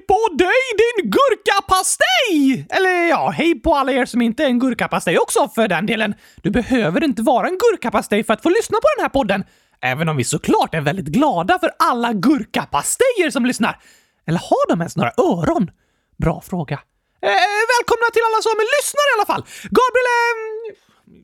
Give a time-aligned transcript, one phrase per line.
[0.00, 2.66] hej på dig din gurkapastej!
[2.70, 6.14] Eller ja, hej på alla er som inte är en gurkapastej också för den delen.
[6.42, 9.44] Du behöver inte vara en gurkapastej för att få lyssna på den här podden.
[9.82, 13.78] Även om vi såklart är väldigt glada för alla gurkapastejer som lyssnar.
[14.26, 15.70] Eller har de ens några öron?
[16.18, 16.78] Bra fråga.
[17.22, 19.44] Eh, välkomna till alla som lyssnar i alla fall!
[19.78, 20.49] Gabriel eh,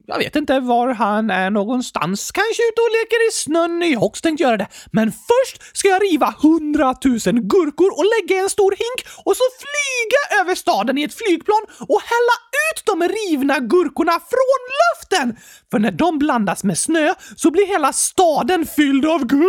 [0.06, 2.30] jag vet inte var han är någonstans.
[2.30, 3.82] Kanske ute och leker i snön.
[3.92, 4.68] Jag har också tänkt göra det.
[4.92, 9.44] Men först ska jag riva hundratusen gurkor och lägga i en stor hink och så
[9.58, 15.36] flyga över staden i ett flygplan och hälla ut de rivna gurkorna från luften!
[15.70, 19.46] För när de blandas med snö så blir hela staden fylld av gurkaglass!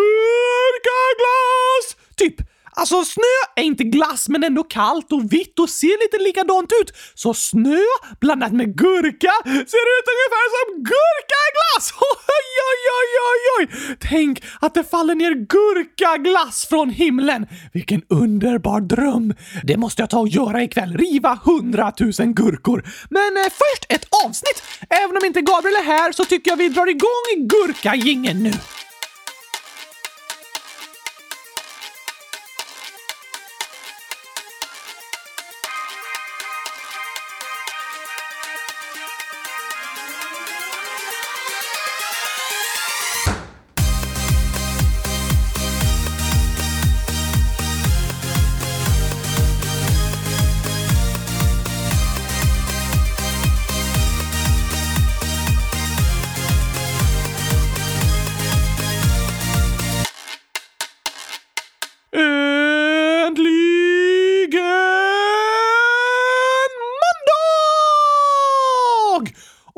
[2.16, 2.57] Typ.
[2.80, 6.92] Alltså snö är inte glass men ändå kallt och vitt och ser lite likadant ut.
[7.16, 7.80] Så snö
[8.22, 11.94] blandat med gurka ser ut ungefär som gurkaglass!
[12.38, 13.98] Oj, oj, oj, oj, oj!
[14.00, 17.48] Tänk att det faller ner gurkaglass från himlen!
[17.74, 19.34] Vilken underbar dröm!
[19.64, 20.98] Det måste jag ta och göra ikväll.
[20.98, 22.84] Riva hundratusen gurkor.
[23.10, 24.64] Men eh, först ett avsnitt!
[24.90, 28.54] Även om inte Gabriel är här så tycker jag vi drar igång gurkagingen nu.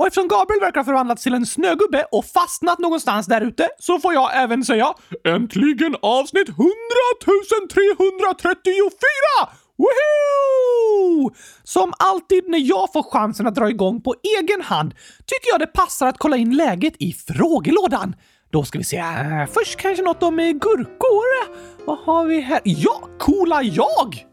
[0.09, 4.13] Eftersom Gabriel verkar ha förvandlats till en snögubbe och fastnat någonstans där ute så får
[4.13, 4.93] jag även säga
[5.23, 6.69] äntligen avsnitt 100
[7.23, 8.51] 334!
[9.77, 11.31] Woohoo!
[11.63, 14.93] Som alltid när jag får chansen att dra igång på egen hand
[15.25, 18.15] tycker jag det passar att kolla in läget i frågelådan.
[18.51, 18.97] Då ska vi se.
[18.97, 21.55] Äh, först kanske något om eh, gurkor.
[21.85, 22.61] Vad har vi här?
[22.63, 24.28] Ja, coola jag!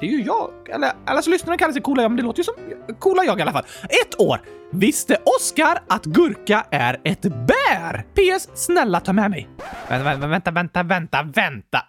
[0.00, 0.50] Det är ju jag.
[0.68, 2.54] Eller, alla som lyssnarna kallar sig coola jag, men det låter ju som
[2.98, 3.64] coola jag i alla fall.
[3.82, 4.40] Ett år.
[4.72, 8.04] Visste Oskar att gurka är ett bär?
[8.14, 8.48] PS.
[8.54, 9.48] Snälla ta med mig.
[9.88, 11.86] Vänta, vänta, vänta, vänta, vänta.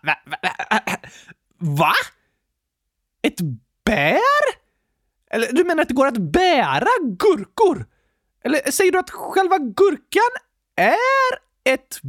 [1.57, 1.93] Va?
[3.23, 3.39] Ett
[3.85, 4.17] bär?
[5.31, 6.89] Eller du menar att det går att bära
[7.19, 7.85] gurkor?
[8.43, 10.31] Eller säger du att själva gurkan
[10.75, 11.31] är
[11.73, 11.99] ett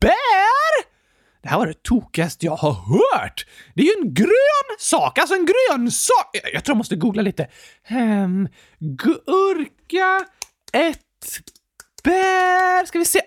[0.00, 0.91] bär?
[1.42, 3.46] Det här var det tokigaste jag har hört!
[3.74, 6.30] Det är ju en grön sak, alltså en grönsak!
[6.52, 7.48] Jag tror jag måste googla lite.
[7.90, 8.48] Um,
[8.78, 10.26] gurka,
[10.72, 10.98] ett
[12.04, 12.86] bär...
[12.86, 13.20] Ska vi se.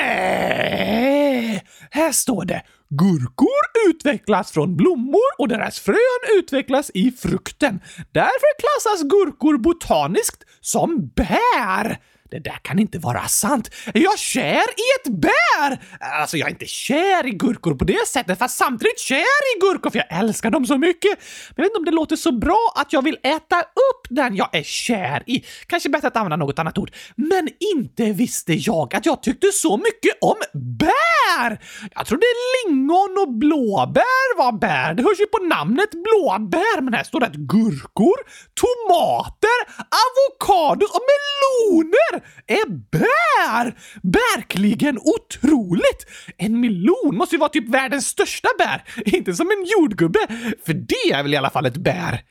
[0.00, 1.64] Nej!
[1.90, 2.62] Här står det.
[2.88, 7.80] Gurkor utvecklas från blommor och deras frön utvecklas i frukten.
[8.12, 12.00] Därför klassas gurkor botaniskt som bär.
[12.34, 13.70] Det där kan inte vara sant.
[13.94, 15.78] Är jag kär i ett bär?
[16.20, 19.90] Alltså, jag är inte kär i gurkor på det sättet, fast samtidigt kär i gurkor
[19.90, 21.18] för jag älskar dem så mycket.
[21.48, 24.36] Men jag vet inte om det låter så bra att jag vill äta upp den
[24.36, 25.44] jag är kär i.
[25.66, 26.90] Kanske bättre att använda något annat ord.
[27.16, 30.36] Men inte visste jag att jag tyckte så mycket om
[30.78, 31.60] bär!
[31.94, 32.26] Jag trodde
[32.66, 34.94] lingon och blåbär var bär.
[34.94, 38.16] Det hörs ju på namnet blåbär, men här står det att gurkor,
[38.54, 39.58] tomater,
[40.04, 43.74] avokados och meloner är bär!
[44.02, 46.06] Verkligen otroligt!
[46.36, 50.18] En melon måste ju vara typ världens största bär, inte som en jordgubbe,
[50.66, 52.22] för det är väl i alla fall ett bär?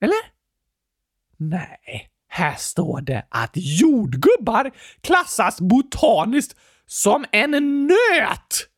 [0.00, 0.32] Eller?
[1.36, 4.70] Nej, här står det att jordgubbar
[5.00, 8.68] klassas botaniskt som en nöt!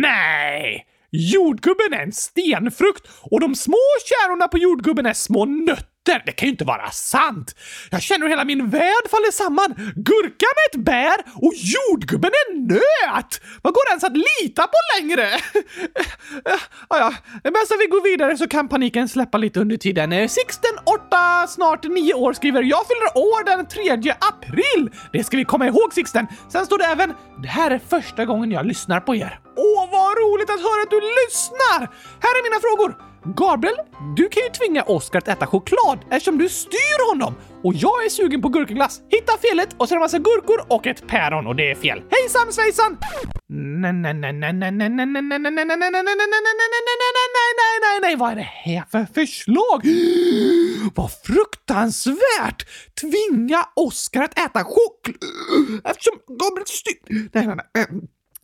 [0.00, 0.86] Nej!
[1.10, 3.78] Jordgubben är en stenfrukt och de små
[4.08, 6.22] kärorna på jordgubben är små nötter nötter!
[6.26, 7.54] Det kan ju inte vara sant!
[7.90, 9.74] Jag känner hur hela min värld faller samman.
[9.96, 13.40] Gurkan är ett bär och jordgubben är en nöt!
[13.62, 15.28] Vad går det ens att lita på längre?
[16.88, 17.14] ja, ja.
[17.44, 20.12] Men så vi går vidare så kan paniken släppa lite under tiden.
[20.12, 24.90] Eh, Sixten, 8, snart 9 år skriver “Jag fyller år den 3 april”.
[25.12, 26.26] Det ska vi komma ihåg Sixten.
[26.52, 29.40] Sen står det även “Det här är första gången jag lyssnar på er”.
[29.56, 31.80] Åh, vad roligt att höra att du lyssnar!
[32.24, 33.11] Här är mina frågor.
[33.24, 33.76] Gabriel,
[34.16, 37.34] du kan ju tvinga Oscar att äta choklad eftersom du styr honom.
[37.62, 39.00] Och jag är sugen på gurkaglass.
[39.08, 41.74] Hitta felet och så är det en massa gurkor och ett päron och det är
[41.74, 42.02] fel.
[42.10, 42.98] Hejsan svejsan!
[43.48, 46.14] Nej, nej, nej, nej, nej, nej, nej, nej, nej, nej, nej, nej, nej, nej, nej,
[46.14, 46.68] nej,
[47.28, 49.82] nej, nej, nej, vad är det här för förslag?
[50.94, 52.66] Vad fruktansvärt!
[53.00, 57.28] Tvinga Oskar att äta choklad eftersom Gabriel styr...
[57.32, 57.86] Nej, nej, nej.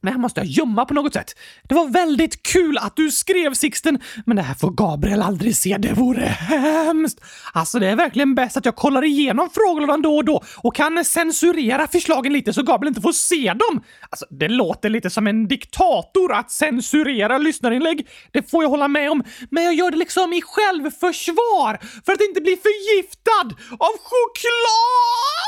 [0.03, 1.35] Det här måste jag gömma på något sätt.
[1.69, 5.77] Det var väldigt kul att du skrev Sixten, men det här får Gabriel aldrig se.
[5.79, 7.21] Det vore hemskt.
[7.53, 11.05] Alltså, det är verkligen bäst att jag kollar igenom frågelådan då och då och kan
[11.05, 13.85] censurera förslagen lite så Gabriel inte får se dem.
[14.11, 18.09] Alltså, det låter lite som en diktator att censurera lyssnarinlägg.
[18.33, 22.21] Det får jag hålla med om, men jag gör det liksom i självförsvar för att
[22.21, 25.48] inte bli förgiftad av choklad!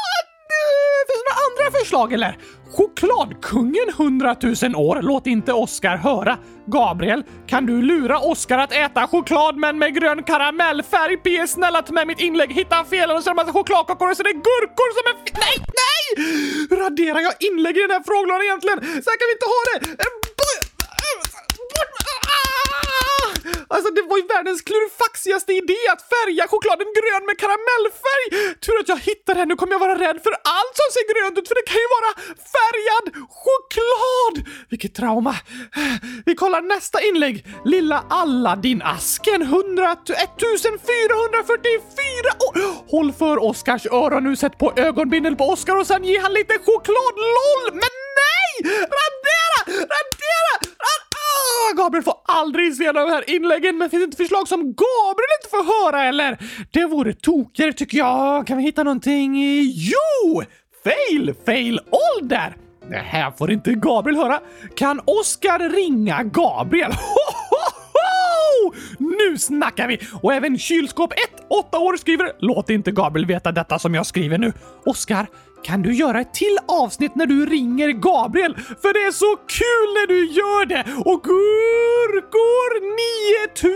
[1.09, 2.39] Finns det några andra förslag eller?
[2.77, 6.39] Chokladkungen 100 000 år, låt inte Oscar höra.
[6.67, 11.17] Gabriel, kan du lura Oscar att äta choklad men med grön karamellfärg?
[11.17, 11.47] P.
[11.47, 14.23] Snälla ta med mitt inlägg, hitta felen och så är det massa chokladkakor och så
[14.23, 15.17] är det gurkor som är...
[15.45, 16.07] Nej, nej!
[16.83, 18.79] Raderar jag inlägg i den här frågelådan egentligen?
[19.05, 20.30] Så här kan vi inte ha det!
[23.75, 28.27] Alltså det var ju världens klurifaxigaste idé att färga chokladen grön med karamellfärg!
[28.65, 31.37] Tur att jag hittade den, nu kommer jag vara rädd för allt som ser grönt
[31.39, 32.11] ut för det kan ju vara
[32.57, 33.07] färgad
[33.41, 34.35] choklad!
[34.71, 35.35] Vilket trauma!
[36.27, 37.47] Vi kollar nästa inlägg.
[37.65, 41.81] Lilla Aladdin-asken 100 1444
[42.39, 46.33] oh, Håll för Oscars öron nu, sätt på ögonbindel på Oscar och sen ge han
[46.33, 47.73] lite choklad, LOL!
[47.73, 47.91] Men
[48.21, 48.73] nej!
[48.73, 49.67] Radera!
[49.67, 50.55] Radera!
[50.61, 51.10] Radera!
[51.77, 55.51] Gabriel får aldrig se de här inläggen, men finns det inte förslag som Gabriel inte
[55.51, 56.39] får höra eller?
[56.71, 58.47] Det vore tokigare tycker jag.
[58.47, 59.35] Kan vi hitta någonting?
[59.65, 60.43] Jo!
[60.85, 62.57] Fail, fail, ålder!
[62.91, 64.41] Det här får inte Gabriel höra.
[64.77, 66.93] Kan Oskar ringa Gabriel?
[68.99, 70.01] Nu snackar vi!
[70.23, 71.19] Och även kylskåp 1,
[71.49, 74.53] 8 år skriver “Låt inte Gabriel veta detta som jag skriver nu.
[74.85, 75.27] Oskar,
[75.65, 78.55] kan du göra ett till avsnitt när du ringer Gabriel?
[78.55, 80.85] För det är så kul när du gör det!
[81.05, 82.71] Och gurkor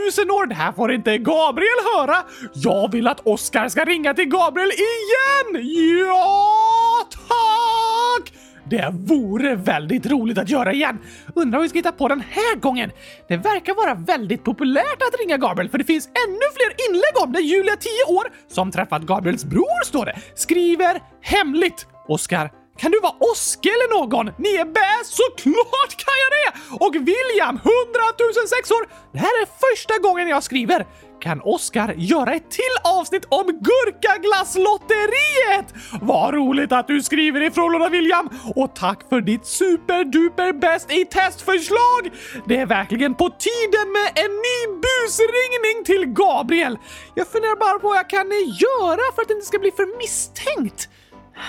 [0.07, 0.47] 9000 år!
[0.47, 2.17] Det här får inte Gabriel höra!
[2.55, 5.67] Jag vill att Oskar ska ringa till Gabriel igen!
[6.07, 8.33] Ja, tack!
[8.71, 10.99] Det vore väldigt roligt att göra igen.
[11.35, 12.91] Undrar vad vi ska hitta på den här gången?
[13.29, 17.33] Det verkar vara väldigt populärt att ringa Gabriel för det finns ännu fler inlägg om
[17.33, 17.41] det.
[17.41, 21.87] Julia, 10 år, som träffat Gabriels bror, står det, skriver hemligt.
[22.09, 24.27] Oskar, kan du vara Oske eller någon?
[24.39, 25.11] Ni är bäst!
[25.21, 26.49] Såklart kan jag det!
[26.85, 27.63] Och William, 100
[28.41, 28.83] 000 sexor!
[29.13, 30.87] Det här är första gången jag skriver.
[31.21, 35.75] Kan Oskar göra ett till avsnitt om Gurkaglasslotteriet?
[36.01, 38.29] Vad roligt att du skriver ifrån, frågorna William!
[38.57, 42.11] Och tack för ditt superduper bäst i testförslag!
[42.47, 46.79] Det är verkligen på tiden med en ny busringning till Gabriel.
[47.15, 48.27] Jag funderar bara på vad jag kan
[48.65, 50.89] göra för att det inte ska bli för misstänkt.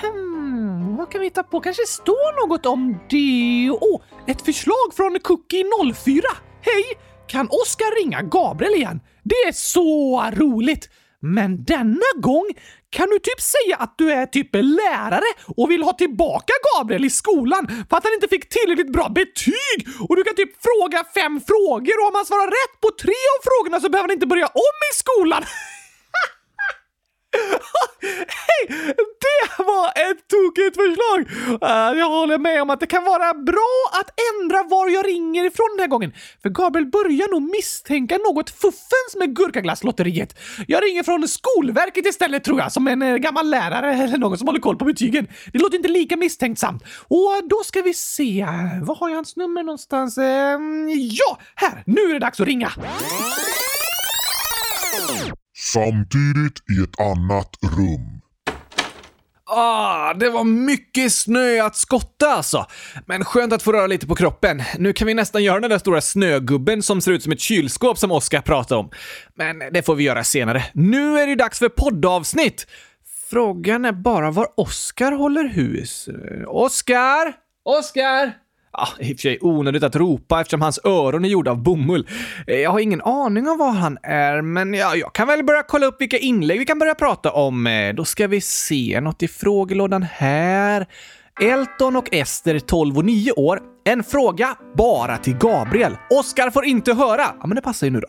[0.02, 1.60] Hmm, vad kan vi hitta på?
[1.60, 3.70] Kanske står något om det?
[3.72, 6.22] Åh, oh, ett förslag från Cookie04.
[6.62, 6.84] Hej!
[7.28, 9.00] Kan Oskar ringa Gabriel igen?
[9.30, 10.90] Det är så roligt!
[11.20, 12.48] Men denna gång
[12.90, 17.10] kan du typ säga att du är typ lärare och vill ha tillbaka Gabriel i
[17.10, 19.78] skolan för att han inte fick tillräckligt bra betyg
[20.10, 23.40] och du kan typ fråga fem frågor och om han svarar rätt på tre av
[23.48, 25.44] frågorna så behöver han inte börja om i skolan.
[28.38, 28.62] Hej!
[29.26, 31.20] Det var ett tokigt förslag!
[31.70, 34.10] Eh, jag håller med om att det kan vara bra att
[34.70, 36.14] var jag ringer ifrån den här gången.
[36.42, 40.40] För Gabriel börjar nog misstänka något fuffens med Gurkaglasslotteriet.
[40.68, 44.48] Jag ringer från Skolverket istället tror jag, som en eh, gammal lärare eller någon som
[44.48, 45.28] håller koll på betygen.
[45.54, 46.84] Det låter inte lika misstänksamt.
[47.08, 48.48] Och då ska vi se,
[48.82, 50.18] var har jag hans nummer någonstans?
[50.18, 51.84] Ehm, ja, här!
[51.86, 52.72] Nu är det dags att ringa!
[55.58, 58.25] Samtidigt i ett annat rum.
[59.48, 62.66] Ah, det var mycket snö att skotta alltså.
[63.06, 64.64] Men skönt att få röra lite på kroppen.
[64.78, 67.98] Nu kan vi nästan göra den där stora snögubben som ser ut som ett kylskåp
[67.98, 68.90] som Oskar pratade om.
[69.34, 70.64] Men det får vi göra senare.
[70.74, 72.68] Nu är det dags för poddavsnitt!
[73.30, 76.08] Frågan är bara var Oskar håller hus.
[76.08, 77.34] Eh, Oskar?
[77.66, 78.34] Oskar?
[78.78, 82.08] Ah, i och för sig onödigt att ropa eftersom hans öron är gjorda av bomull.
[82.48, 85.64] Eh, jag har ingen aning om var han är, men ja, jag kan väl börja
[85.64, 87.68] kolla upp vilka inlägg vi kan börja prata om.
[87.68, 90.86] Eh, då ska vi se, något i frågelådan här.
[91.42, 93.60] Elton och Ester, 12 och 9 år.
[93.86, 95.98] En fråga bara till Gabriel.
[96.10, 97.26] Oskar får inte höra.
[97.42, 98.08] Ja, men det passar ju nu då.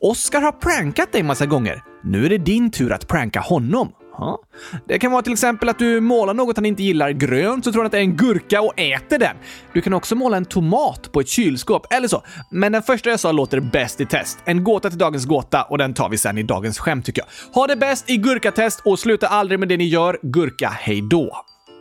[0.00, 1.82] Oskar har prankat dig massa gånger.
[2.04, 3.92] Nu är det din tur att pranka honom.
[4.22, 4.38] Jaha.
[4.86, 7.82] Det kan vara till exempel att du målar något han inte gillar grönt så tror
[7.82, 9.36] han att det är en gurka och äter den.
[9.72, 12.22] Du kan också måla en tomat på ett kylskåp eller så.
[12.50, 14.38] Men den första jag sa låter bäst i test.
[14.44, 17.54] En gåta till dagens gåta och den tar vi sen i dagens skämt tycker jag.
[17.54, 20.18] Ha det bäst i gurkatest och sluta aldrig med det ni gör.
[20.22, 21.36] Gurka, hejdå.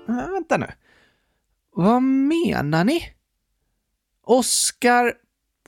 [0.08, 0.68] Men äh, vänta nu.
[1.76, 3.04] Vad menar ni?
[4.26, 5.14] Oscar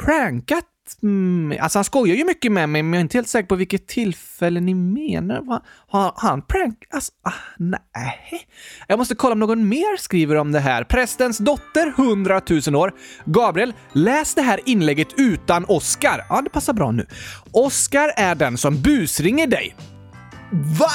[0.06, 0.66] prankat
[1.04, 3.56] Mm, alltså han skojar ju mycket med mig, men jag är inte helt säker på
[3.56, 5.42] vilket tillfälle ni menar.
[5.42, 5.62] Va?
[5.88, 6.84] Har han prank...
[6.90, 8.48] Alltså, ah, nej.
[8.88, 10.84] Jag måste kolla om någon mer skriver om det här.
[10.84, 12.94] Prästens dotter, 100 000 år.
[13.26, 16.26] Gabriel, läs det här inlägget utan Oscar.
[16.30, 17.06] Ja, det passar bra nu.
[17.52, 19.76] Oscar är den som busringer dig.
[20.80, 20.92] Va?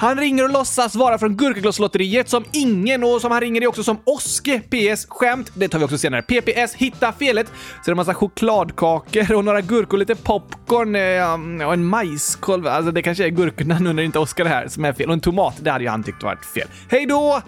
[0.00, 3.84] Han ringer och låtsas vara från Gurkaglasslotteriet som ingen och som han ringer är också
[3.84, 4.60] som Oske.
[4.60, 5.06] PS.
[5.08, 5.52] Skämt.
[5.54, 6.22] Det tar vi också senare.
[6.22, 6.74] PPS.
[6.74, 7.46] Hitta felet.
[7.46, 7.52] Så
[7.84, 12.66] det är en massa chokladkakor och några gurkor, lite popcorn eh, och en majskolv.
[12.66, 15.08] Alltså det kanske är gurkorna nu när det inte är Oskar här som är fel.
[15.08, 15.54] Och en tomat.
[15.60, 16.68] Det hade ju han tyckt varit fel.
[16.90, 17.42] Hej då!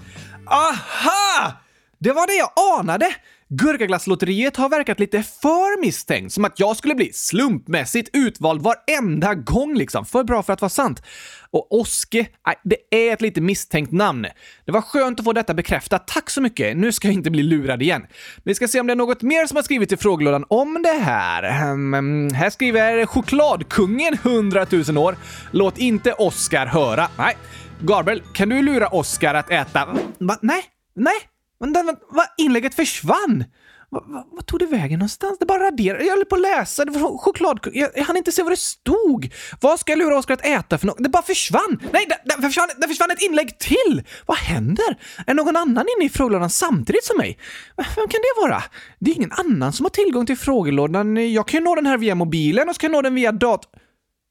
[0.47, 1.53] Aha!
[1.99, 3.15] Det var det jag anade!
[3.55, 9.75] Gurkaglasslotteriet har verkat lite för misstänkt, som att jag skulle bli slumpmässigt utvald varenda gång
[9.75, 10.05] liksom.
[10.05, 11.03] För bra för att vara sant.
[11.51, 14.27] Och Oske, nej, det är ett lite misstänkt namn.
[14.65, 16.09] Det var skönt att få detta bekräftat.
[16.09, 16.77] Tack så mycket.
[16.77, 18.07] Nu ska jag inte bli lurad igen.
[18.45, 21.03] Vi ska se om det är något mer som har skrivit i frågelådan om det
[21.03, 21.71] här.
[21.73, 25.17] Um, här skriver Chokladkungen 100 000 år.
[25.51, 27.09] Låt inte Oskar höra.
[27.19, 27.37] Nej.
[27.81, 29.87] Gabriel, kan du lura Oskar att äta...
[30.19, 30.39] Va?
[30.43, 30.63] Nej,
[30.95, 31.15] nej,
[31.63, 33.45] men den, va, inlägget försvann!
[33.89, 35.39] Vad va, va tog det vägen någonstans?
[35.39, 36.05] Det bara raderade.
[36.05, 36.85] Jag höll på att läsa.
[36.85, 37.61] Det var choklad...
[37.73, 39.33] Jag, jag hann inte se vad det stod.
[39.61, 40.97] Vad ska jag lura Oskar att äta för något?
[40.99, 41.81] Det bara försvann!
[41.93, 44.03] Nej, det, det, försvann, det försvann ett inlägg till!
[44.27, 44.99] Vad händer?
[45.27, 47.39] Är någon annan inne i frågelådan samtidigt som mig?
[47.77, 48.63] Vem kan det vara?
[48.99, 51.33] Det är ingen annan som har tillgång till frågelådan.
[51.33, 53.33] Jag kan ju nå den här via mobilen och så kan jag nå den via
[53.33, 53.71] dator...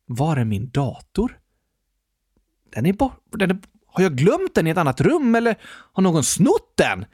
[0.07, 1.37] Var är min dator?
[2.75, 3.23] Den är bort...
[3.31, 3.57] Den är
[3.91, 5.55] har jag glömt den i ett annat rum eller
[5.93, 7.05] har någon snott den?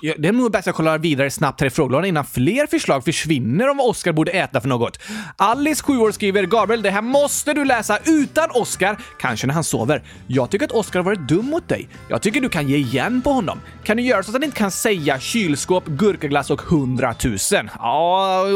[0.00, 3.68] Det är nog bäst jag kollar vidare snabbt här i frågelådan innan fler förslag försvinner
[3.68, 4.98] om vad Oscar borde äta för något.
[5.36, 9.64] Alice, 7 år, skriver “Gabriel, det här måste du läsa utan Oscar, kanske när han
[9.64, 10.02] sover.
[10.26, 11.88] Jag tycker att Oscar har varit dum mot dig.
[12.08, 13.60] Jag tycker du kan ge igen på honom.
[13.84, 17.70] Kan du göra så att han inte kan säga kylskåp, gurkaglass och hundratusen?
[17.78, 18.46] Ja,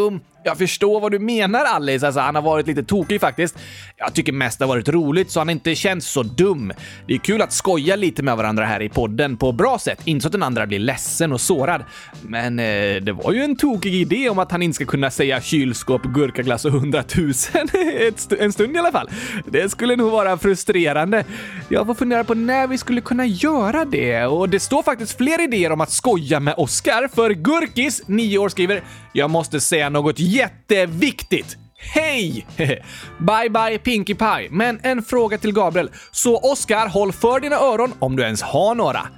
[0.43, 3.59] jag förstår vad du menar Alice, alltså han har varit lite tokig faktiskt.
[3.97, 6.73] Jag tycker mest det har varit roligt så han inte känns så dum.
[7.07, 10.23] Det är kul att skoja lite med varandra här i podden på bra sätt, inte
[10.23, 11.85] så att den andra blir ledsen och sårad.
[12.23, 15.41] Men eh, det var ju en tokig idé om att han inte ska kunna säga
[15.41, 17.69] kylskåp, gurkaglass och hundratusen
[18.15, 19.11] st en stund i alla fall.
[19.47, 21.25] Det skulle nog vara frustrerande.
[21.69, 25.45] Jag får fundera på när vi skulle kunna göra det och det står faktiskt fler
[25.45, 28.83] idéer om att skoja med Oscar för Gurkis, 9 år, skriver
[29.13, 31.57] “Jag måste säga något jätteviktigt.
[31.79, 32.47] Hej!
[33.19, 34.49] bye bye Pinkie Pie.
[34.51, 35.91] Men en fråga till Gabriel.
[36.11, 39.09] Så Oscar, håll för dina öron om du ens har några.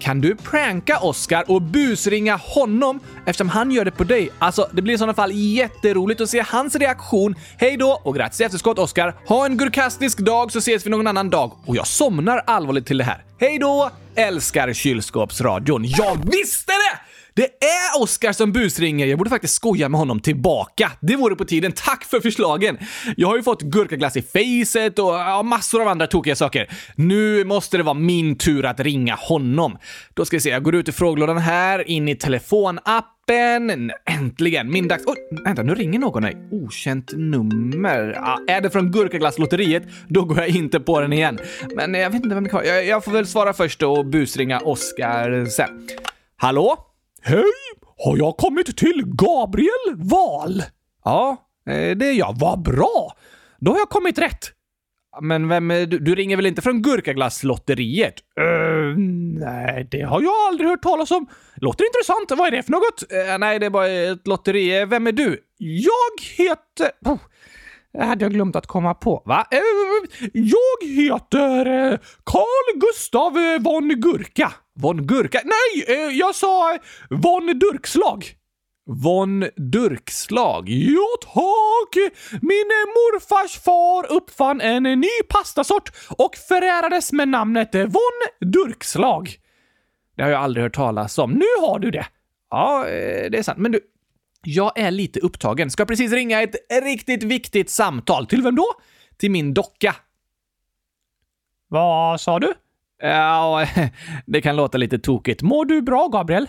[0.00, 4.30] Kan du pranka Oscar och busringa honom eftersom han gör det på dig?
[4.38, 7.34] Alltså, det blir i sådana fall jätteroligt att se hans reaktion.
[7.58, 9.14] Hej då och grattis i efterskott Oscar.
[9.26, 11.52] Ha en gurkastisk dag så ses vi någon annan dag.
[11.66, 13.24] Och jag somnar allvarligt till det här.
[13.40, 13.90] Hej då!
[14.14, 15.84] Älskar kylskåpsradion.
[15.84, 17.09] Jag visste det!
[17.40, 19.06] Det är Oscar som busringer.
[19.06, 20.92] Jag borde faktiskt skoja med honom tillbaka.
[21.00, 21.72] Det vore på tiden.
[21.72, 22.78] Tack för förslagen!
[23.16, 26.70] Jag har ju fått gurkaglass i facet och ja, massor av andra tokiga saker.
[26.94, 29.78] Nu måste det vara min tur att ringa honom.
[30.14, 33.92] Då ska vi se, jag går ut i frågelådan här, in i telefonappen.
[34.06, 34.70] Äntligen!
[34.72, 35.04] Min dags...
[35.06, 36.22] Oj, vänta, nu ringer någon.
[36.22, 36.36] mig.
[36.50, 38.12] okänt nummer.
[38.16, 41.38] Ja, är det från Gurkaglasslotteriet, då går jag inte på den igen.
[41.76, 42.68] Men jag vet inte vem det kan vara.
[42.68, 45.88] Jag, jag får väl svara först och busringa Oscar sen.
[46.36, 46.89] Hallå?
[47.22, 47.44] Hej!
[48.04, 50.62] Har jag kommit till Gabriel Val?
[51.04, 51.36] Ja,
[51.66, 52.36] eh, det är jag.
[52.38, 53.12] Vad bra!
[53.58, 54.52] Då har jag kommit rätt.
[55.20, 58.14] Men vem, du, du ringer väl inte från Gurkaglasslotteriet?
[58.40, 58.98] Uh,
[59.38, 61.26] nej, det har jag aldrig hört talas om.
[61.56, 62.30] Låter intressant.
[62.40, 63.02] Vad är det för något?
[63.12, 64.84] Uh, nej, det är bara ett lotteri.
[64.84, 65.38] Vem är du?
[65.58, 66.90] Jag heter...
[67.04, 67.18] Oh,
[67.92, 69.22] det hade jag glömt att komma på.
[69.26, 69.46] Va?
[69.54, 74.52] Uh, jag heter Carl Gustav von Gurka.
[74.80, 75.40] Von Gurka?
[75.44, 78.34] Nej, eh, jag sa eh, Von Durkslag.
[78.86, 80.68] Von Durkslag?
[80.68, 82.12] Ja, tack!
[82.42, 89.36] Min eh, morfars far uppfann en ny pastasort och förärades med namnet Von Durkslag.
[90.16, 91.32] Det har jag aldrig hört talas om.
[91.32, 92.06] Nu har du det.
[92.50, 92.84] Ja,
[93.30, 93.58] det är sant.
[93.58, 93.80] Men du,
[94.42, 95.70] jag är lite upptagen.
[95.70, 98.26] Ska precis ringa ett riktigt viktigt samtal.
[98.26, 98.66] Till vem då?
[99.18, 99.96] Till min docka.
[101.68, 102.54] Vad sa du?
[103.00, 103.66] Ja,
[104.26, 105.42] det kan låta lite tokigt.
[105.42, 106.48] Mår du bra, Gabriel?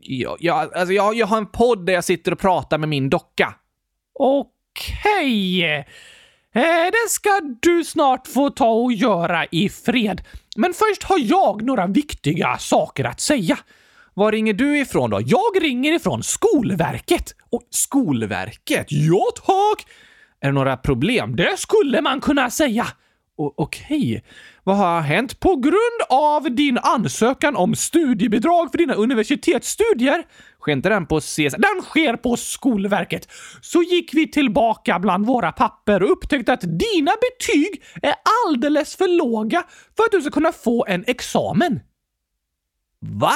[0.00, 3.10] Ja, ja, alltså jag, jag har en podd där jag sitter och pratar med min
[3.10, 3.54] docka.
[4.14, 5.64] Okej.
[6.54, 10.22] Eh, det ska du snart få ta och göra i fred.
[10.56, 13.58] Men först har jag några viktiga saker att säga.
[14.14, 15.20] Var ringer du ifrån då?
[15.26, 17.34] Jag ringer ifrån Skolverket.
[17.50, 18.86] Och Skolverket?
[18.88, 19.86] Ja, tack!
[20.40, 21.36] Är det några problem?
[21.36, 22.86] Det skulle man kunna säga.
[23.36, 24.24] Okej.
[24.64, 25.40] Vad har hänt?
[25.40, 30.24] På grund av din ansökan om studiebidrag för dina universitetsstudier
[30.60, 31.60] sker inte den på CSN?
[31.60, 33.28] Den sker på Skolverket.
[33.60, 38.14] Så gick vi tillbaka bland våra papper och upptäckte att dina betyg är
[38.46, 39.64] alldeles för låga
[39.96, 41.80] för att du ska kunna få en examen.
[43.00, 43.34] Va?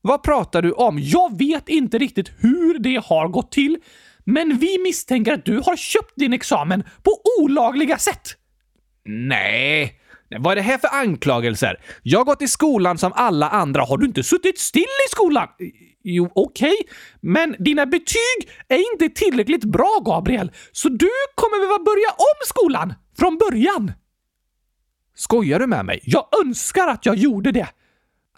[0.00, 0.98] Vad pratar du om?
[0.98, 3.78] Jag vet inte riktigt hur det har gått till,
[4.24, 8.36] men vi misstänker att du har köpt din examen på olagliga sätt.
[9.04, 10.00] Nej.
[10.30, 11.80] Nej, Vad är det här för anklagelser?
[12.02, 13.82] Jag har gått i skolan som alla andra.
[13.82, 15.48] Har du inte suttit still i skolan?
[16.04, 16.76] Jo, okej.
[17.20, 20.52] Men dina betyg är inte tillräckligt bra, Gabriel.
[20.72, 23.92] Så du kommer behöva börja om skolan från början.
[25.16, 26.00] Skojar du med mig?
[26.04, 27.68] Jag önskar att jag gjorde det.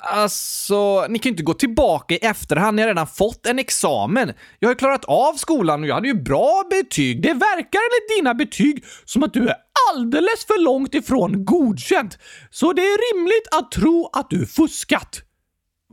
[0.09, 2.77] Alltså, ni kan ju inte gå tillbaka i efterhand.
[2.77, 4.33] Ni har redan fått en examen.
[4.59, 7.23] Jag har ju klarat av skolan och jag hade ju bra betyg.
[7.23, 9.57] Det verkar enligt dina betyg som att du är
[9.93, 12.19] alldeles för långt ifrån godkänt.
[12.51, 15.23] Så det är rimligt att tro att du fuskat.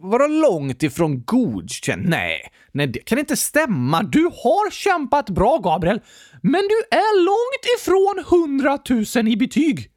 [0.01, 2.09] Vadå långt ifrån godkänt?
[2.09, 2.41] Nej,
[2.71, 4.03] nej, det kan inte stämma.
[4.03, 6.01] Du har kämpat bra, Gabriel.
[6.41, 8.79] Men du är långt ifrån 100
[9.15, 9.89] 000 i betyg.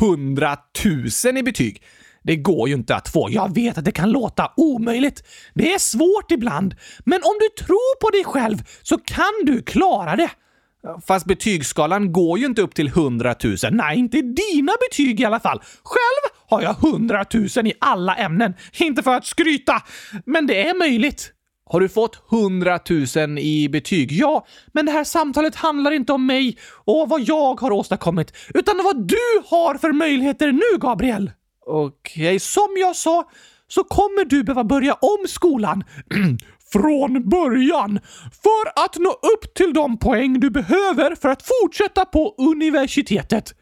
[0.00, 0.56] 100
[1.24, 1.82] 000 i betyg?
[2.24, 3.28] Det går ju inte att få.
[3.30, 5.22] Jag vet att det kan låta omöjligt.
[5.54, 6.74] Det är svårt ibland.
[7.04, 10.30] Men om du tror på dig själv så kan du klara det.
[11.06, 13.56] Fast betygsskalan går ju inte upp till 100 000.
[13.70, 15.62] Nej, inte dina betyg i alla fall.
[15.82, 18.54] Själv har jag 100 000 i alla ämnen.
[18.72, 19.82] Inte för att skryta,
[20.26, 21.30] men det är möjligt.
[21.66, 22.78] Har du fått 100
[23.16, 24.12] 000 i betyg?
[24.12, 28.80] Ja, men det här samtalet handlar inte om mig och vad jag har åstadkommit, utan
[28.84, 31.30] vad du har för möjligheter nu, Gabriel.
[31.66, 33.30] Okej, som jag sa
[33.68, 35.84] så kommer du behöva börja om skolan
[36.72, 38.00] från början
[38.42, 43.54] för att nå upp till de poäng du behöver för att fortsätta på universitetet.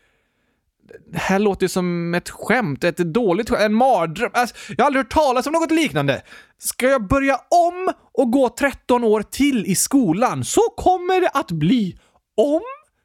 [1.13, 4.31] Det här låter som ett skämt, ett dåligt skämt, en mardröm.
[4.35, 6.23] Alltså, jag har aldrig hört talas om något liknande.
[6.59, 11.51] Ska jag börja om och gå 13 år till i skolan så kommer det att
[11.51, 11.99] bli
[12.37, 12.63] om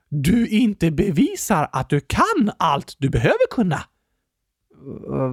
[0.09, 3.83] du inte bevisar att du kan allt du behöver kunna.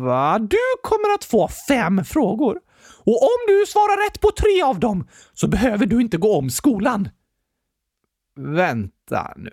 [0.04, 0.38] Va?
[0.38, 2.60] Du kommer att få fem frågor.
[3.04, 6.50] Och om du svarar rätt på tre av dem så behöver du inte gå om
[6.50, 7.08] skolan.
[8.36, 9.50] Vänta nu.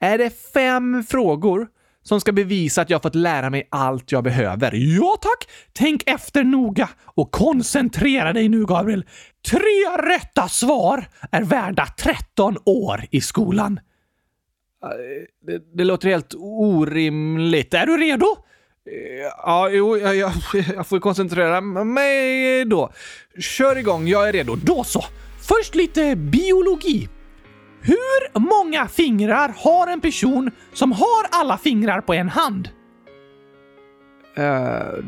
[0.00, 1.68] Är det fem frågor
[2.02, 4.72] som ska bevisa att jag fått lära mig allt jag behöver?
[4.74, 5.48] Ja tack!
[5.72, 9.04] Tänk efter noga och koncentrera dig nu, Gabriel.
[9.50, 13.80] Tre rätta svar är värda 13 år i skolan.
[15.46, 17.74] Det, det låter helt orimligt.
[17.74, 18.26] Är du redo?
[19.36, 20.32] Ja, jo, jag, jag,
[20.76, 22.90] jag får koncentrera mig då.
[23.38, 24.56] Kör igång, jag är redo.
[24.56, 25.04] Då så!
[25.48, 27.08] Först lite biologi.
[27.82, 32.68] Hur många fingrar har en person som har alla fingrar på en hand?
[34.38, 35.04] Uh,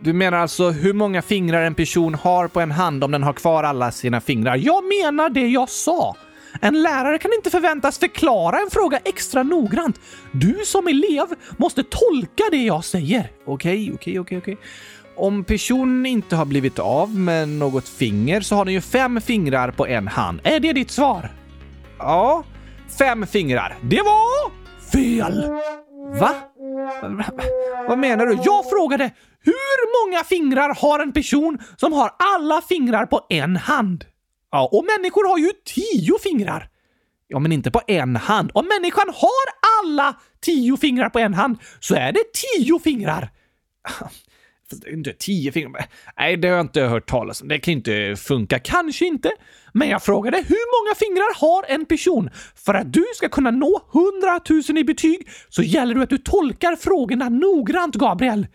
[0.00, 3.32] du menar alltså hur många fingrar en person har på en hand om den har
[3.32, 4.56] kvar alla sina fingrar?
[4.56, 6.16] Jag menar det jag sa.
[6.60, 10.00] En lärare kan inte förväntas förklara en fråga extra noggrant.
[10.32, 13.30] Du som elev måste tolka det jag säger.
[13.46, 14.58] Okej, okej, okej, okej.
[15.16, 19.70] Om personen inte har blivit av med något finger så har den ju fem fingrar
[19.70, 20.40] på en hand.
[20.44, 21.30] Är det ditt svar?
[21.98, 22.44] Ja,
[22.98, 23.78] fem fingrar.
[23.82, 24.50] Det var
[24.92, 25.44] fel!
[26.20, 26.34] Va?
[27.88, 28.38] Vad menar du?
[28.44, 29.10] Jag frågade
[29.44, 34.04] hur många fingrar har en person som har alla fingrar på en hand?
[34.50, 36.68] Ja, och människor har ju tio fingrar.
[37.28, 38.50] Ja, men inte på en hand.
[38.54, 43.30] Om människan har alla tio fingrar på en hand så är det tio fingrar.
[44.70, 45.86] Fast det är inte tio fingrar.
[46.18, 47.48] Nej, det har jag inte hört talas om.
[47.48, 48.58] Det kan inte funka.
[48.58, 49.30] Kanske inte.
[49.72, 52.30] Men jag frågade hur många fingrar har en person?
[52.54, 56.18] För att du ska kunna nå 100 000 i betyg så gäller det att du
[56.18, 58.46] tolkar frågorna noggrant, Gabriel.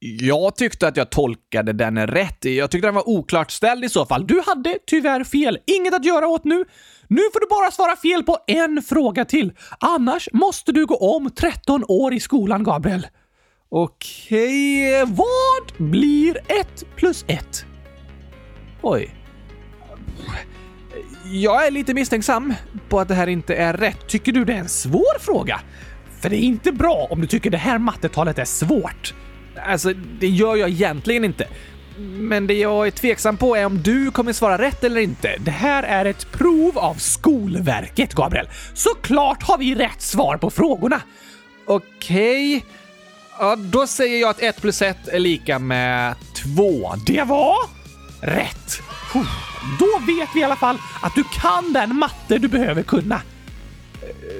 [0.00, 2.44] Jag tyckte att jag tolkade den rätt.
[2.44, 4.26] Jag tyckte den var oklart ställd i så fall.
[4.26, 5.58] Du hade tyvärr fel.
[5.66, 6.64] Inget att göra åt nu.
[7.08, 9.52] Nu får du bara svara fel på en fråga till.
[9.80, 13.06] Annars måste du gå om 13 år i skolan, Gabriel.
[13.70, 17.64] Okej, vad blir 1 plus 1?
[18.82, 19.14] Oj.
[21.24, 22.54] Jag är lite misstänksam
[22.88, 24.08] på att det här inte är rätt.
[24.08, 25.60] Tycker du det är en svår fråga?
[26.20, 29.14] För det är inte bra om du tycker det här mattetalet är svårt.
[29.58, 31.46] Alltså, det gör jag egentligen inte.
[31.98, 35.36] Men det jag är tveksam på är om du kommer svara rätt eller inte.
[35.38, 38.48] Det här är ett prov av Skolverket, Gabriel.
[38.74, 41.00] Såklart har vi rätt svar på frågorna.
[41.66, 42.56] Okej.
[42.56, 42.68] Okay.
[43.38, 46.14] Ja, då säger jag att 1 plus 1 är lika med
[46.56, 46.94] 2.
[47.06, 47.56] Det var
[48.20, 48.80] rätt.
[49.78, 53.20] Då vet vi i alla fall att du kan den matte du behöver kunna.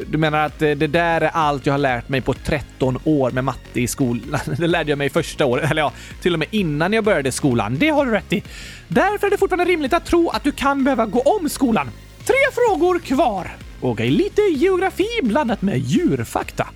[0.07, 3.31] Du menar att eh, det där är allt jag har lärt mig på 13 år
[3.31, 4.41] med matte i skolan?
[4.59, 7.77] Det lärde jag mig första året, eller ja, till och med innan jag började skolan.
[7.79, 8.43] Det har du rätt i.
[8.89, 11.91] Därför är det fortfarande rimligt att tro att du kan behöva gå om skolan.
[12.25, 13.51] Tre frågor kvar.
[13.81, 16.69] Okej, lite geografi blandat med djurfakta.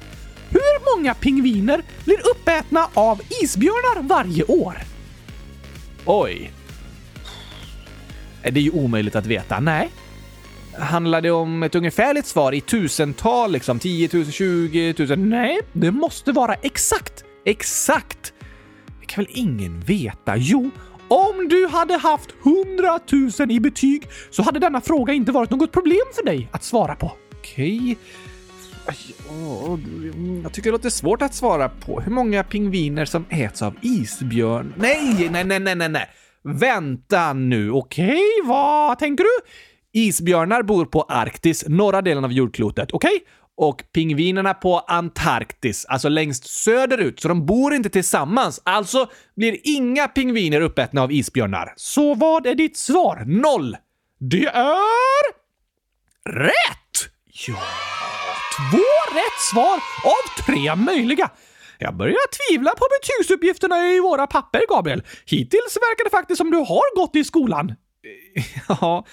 [0.50, 4.76] Hur många pingviner blir uppätna av isbjörnar varje år?
[6.04, 6.52] Oj.
[8.42, 9.60] Det är ju omöjligt att veta.
[9.60, 9.90] Nej.
[10.78, 15.18] Handlar det om ett ungefärligt svar i tusental, liksom 10 000, 20 000?
[15.18, 17.24] Nej, det måste vara exakt.
[17.44, 18.32] Exakt!
[19.00, 20.36] Det kan väl ingen veta?
[20.36, 20.70] Jo,
[21.08, 22.98] om du hade haft 100
[23.38, 26.94] 000 i betyg så hade denna fråga inte varit något problem för dig att svara
[26.94, 27.12] på.
[27.38, 27.98] Okej.
[30.42, 32.00] Jag tycker det låter svårt att svara på.
[32.00, 34.74] Hur många pingviner som äts av isbjörn?
[34.76, 36.08] Nej, nej, nej, nej, nej, nej.
[36.44, 38.06] Vänta nu, okej?
[38.06, 39.46] Okay, vad tänker du?
[39.92, 43.16] Isbjörnar bor på Arktis, norra delen av jordklotet, okej?
[43.16, 43.26] Okay?
[43.56, 48.60] Och pingvinerna på Antarktis, alltså längst söderut, så de bor inte tillsammans.
[48.64, 51.72] Alltså blir inga pingviner uppätna av isbjörnar.
[51.76, 53.24] Så vad är ditt svar?
[53.26, 53.76] Noll!
[54.18, 55.32] Det är...
[56.30, 57.12] rätt!
[57.48, 57.62] Ja,
[58.70, 59.74] två rätt svar
[60.04, 61.30] av tre möjliga.
[61.78, 65.02] Jag börjar tvivla på betygsuppgifterna i våra papper, Gabriel.
[65.26, 67.74] Hittills verkar det faktiskt som du har gått i skolan.
[68.68, 69.06] Ja,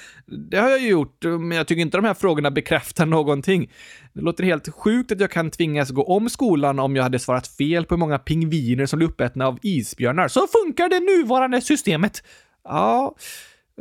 [0.49, 3.71] det har jag ju gjort, men jag tycker inte de här frågorna bekräftar någonting.
[4.13, 7.47] Det låter helt sjukt att jag kan tvingas gå om skolan om jag hade svarat
[7.47, 10.27] fel på hur många pingviner som blir uppätna av isbjörnar.
[10.27, 12.23] Så funkar det nuvarande systemet.
[12.63, 13.15] Ja,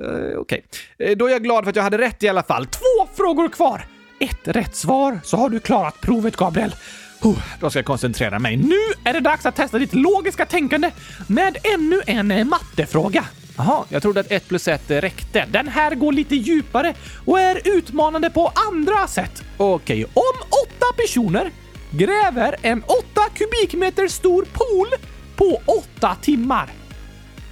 [0.01, 0.64] eh, okej.
[0.99, 1.14] Okay.
[1.14, 2.66] Då är jag glad för att jag hade rätt i alla fall.
[2.66, 3.85] Två frågor kvar!
[4.21, 6.75] Ett rätt svar så har du klarat provet, Gabriel.
[7.23, 8.57] Oh, då ska jag koncentrera mig.
[8.57, 10.90] Nu är det dags att testa ditt logiska tänkande
[11.27, 13.25] med ännu en mattefråga.
[13.59, 15.47] Jaha, jag trodde att 1 plus 1 räckte.
[15.51, 16.94] Den här går lite djupare
[17.27, 19.42] och är utmanande på andra sätt.
[19.57, 21.51] Okej, om åtta personer
[21.90, 22.94] gräver en 8
[23.35, 24.88] kubikmeter stor pool
[25.37, 26.71] på åtta timmar.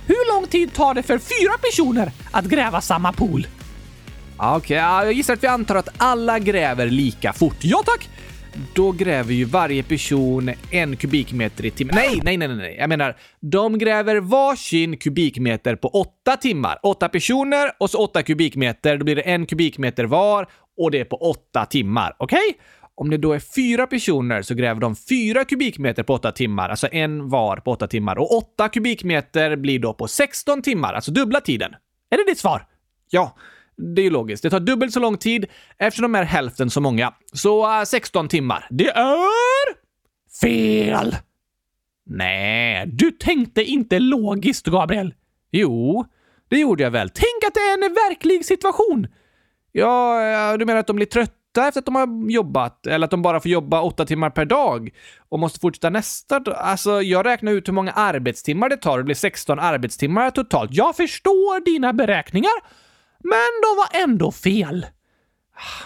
[0.06, 3.46] Hur lång tid tar det för fyra personer att gräva samma pool?
[4.36, 7.56] Okej, okay, jag gissar att vi antar att alla gräver lika fort.
[7.60, 8.08] Ja tack!
[8.74, 11.94] Då gräver ju varje person en kubikmeter i timmen.
[11.94, 12.76] Nej, nej, nej, nej.
[12.78, 16.78] Jag menar, de gräver varsin kubikmeter på åtta timmar.
[16.82, 18.96] Åtta personer och så åtta kubikmeter.
[18.96, 22.16] Då blir det en kubikmeter var och det är på åtta timmar.
[22.18, 22.38] Okej?
[22.48, 22.60] Okay?
[22.94, 26.88] Om det då är fyra personer så gräver de fyra kubikmeter på åtta timmar, alltså
[26.92, 28.18] en var på åtta timmar.
[28.18, 31.74] Och åtta kubikmeter blir då på 16 timmar, alltså dubbla tiden.
[32.10, 32.66] Är det ditt svar?
[33.10, 33.36] Ja.
[33.76, 34.42] Det är ju logiskt.
[34.42, 35.46] Det tar dubbelt så lång tid
[35.78, 37.14] eftersom de är hälften så många.
[37.32, 38.66] Så eh, uh, 16 timmar.
[38.70, 39.86] Det är...
[40.40, 41.16] fel!
[42.06, 45.14] Nej, du tänkte inte logiskt, Gabriel.
[45.50, 46.04] Jo,
[46.48, 47.08] det gjorde jag väl.
[47.08, 49.06] Tänk att det är en verklig situation!
[49.72, 52.86] Ja, eh, du menar att de blir trötta efter att de har jobbat?
[52.86, 54.90] Eller att de bara får jobba åtta timmar per dag
[55.28, 56.54] och måste fortsätta nästa dag?
[56.58, 58.98] Alltså, jag räknar ut hur många arbetstimmar det tar.
[58.98, 60.70] Det blir 16 arbetstimmar totalt.
[60.74, 62.52] Jag förstår dina beräkningar
[63.30, 64.86] men de var ändå fel.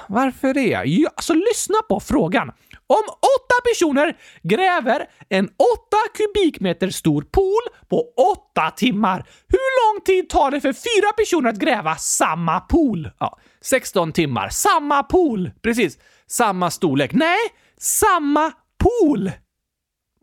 [0.08, 0.82] Varför det?
[0.84, 2.48] Ja, alltså lyssna på frågan.
[2.86, 10.28] Om åtta personer gräver en åtta kubikmeter stor pool på åtta timmar, hur lång tid
[10.28, 13.10] tar det för fyra personer att gräva samma pool?
[13.18, 14.48] Ja, 16 timmar.
[14.48, 15.50] Samma pool!
[15.62, 15.98] Precis.
[16.26, 17.12] Samma storlek.
[17.12, 17.38] Nej,
[17.78, 19.30] samma pool!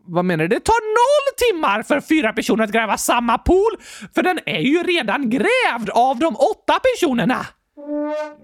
[0.08, 0.48] Vad menar du?
[0.48, 3.76] Det tar noll timmar för fyra personer att gräva samma pool,
[4.14, 7.46] för den är ju redan grävd av de åtta personerna.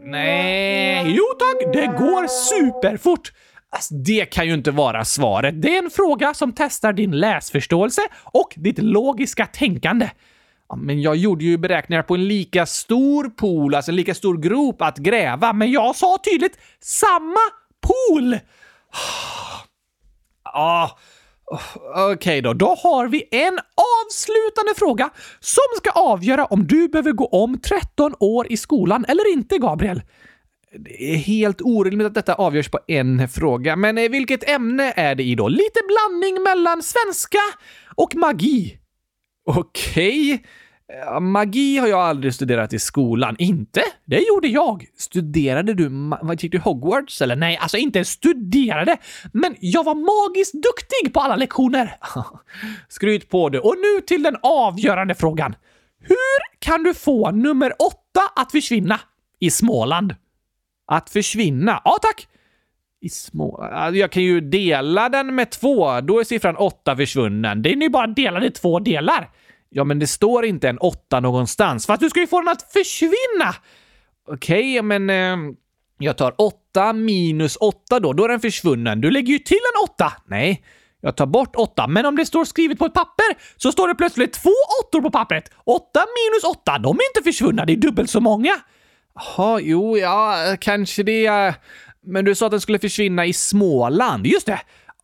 [0.05, 1.05] Nej.
[1.07, 3.33] Jo tack, det går superfort.
[3.70, 5.62] Alltså, det kan ju inte vara svaret.
[5.62, 10.11] Det är en fråga som testar din läsförståelse och ditt logiska tänkande.
[10.68, 14.37] Ja, men jag gjorde ju beräkningar på en lika stor pool, alltså en lika stor
[14.37, 17.40] grop att gräva, men jag sa tydligt samma
[17.87, 18.38] pool!
[20.42, 20.88] Ah,
[21.47, 23.59] Oh, okej okay då, då har vi en
[24.03, 29.33] avslutande fråga som ska avgöra om du behöver gå om 13 år i skolan eller
[29.33, 30.03] inte, Gabriel.
[30.79, 35.15] Det är helt orimligt att detta avgörs på en fråga, men eh, vilket ämne är
[35.15, 35.49] det i då?
[35.49, 37.39] Lite blandning mellan svenska
[37.95, 38.79] och magi.
[39.47, 40.35] Okej.
[40.35, 40.47] Okay.
[41.20, 43.37] Magi har jag aldrig studerat i skolan.
[43.38, 43.83] Inte?
[44.05, 44.87] Det gjorde jag.
[44.99, 45.88] Studerade du,
[46.23, 47.37] vad gick du Hogwarts eller?
[47.37, 48.97] Nej, alltså inte studerade,
[49.33, 51.97] men jag var magiskt duktig på alla lektioner.
[52.88, 53.59] Skryt på du.
[53.59, 55.55] Och nu till den avgörande frågan.
[56.01, 59.01] Hur kan du få nummer åtta att försvinna
[59.40, 60.14] i Småland?
[60.87, 61.81] Att försvinna?
[61.85, 62.29] Ja, tack!
[63.01, 63.57] I små...
[63.62, 66.01] Alltså, jag kan ju dela den med två.
[66.01, 67.62] Då är siffran åtta försvunnen.
[67.62, 69.31] Det är ju bara delade två delar.
[69.77, 71.87] Ja, men det står inte en åtta någonstans.
[71.87, 73.55] Fast du ska ju få den att försvinna!
[74.29, 75.11] Okej, okay, men...
[75.11, 75.55] Eh,
[75.99, 79.01] Jag tar åtta minus åtta då, då är den försvunnen.
[79.01, 80.13] Du lägger ju till en åtta!
[80.27, 80.65] Nej,
[81.01, 81.87] jag tar bort åtta.
[81.87, 83.25] men om det står skrivet på ett papper
[83.57, 84.51] så står det plötsligt två
[84.83, 85.51] åttor på pappret.
[85.65, 86.79] Åtta minus åtta.
[86.79, 88.53] de är inte försvunna, det är dubbelt så många.
[89.15, 91.55] Jaha, jo, ja, kanske det.
[92.07, 94.27] Men du sa att den skulle försvinna i Småland.
[94.27, 94.61] Just det!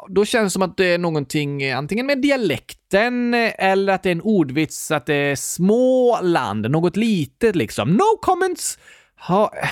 [0.08, 4.02] Då känns det som att det är någonting eh, antingen med dialekten eh, eller att
[4.02, 7.90] det är en ordvits att det är Småland, något litet liksom.
[7.90, 8.78] No comments!
[9.28, 9.68] Ha, eh,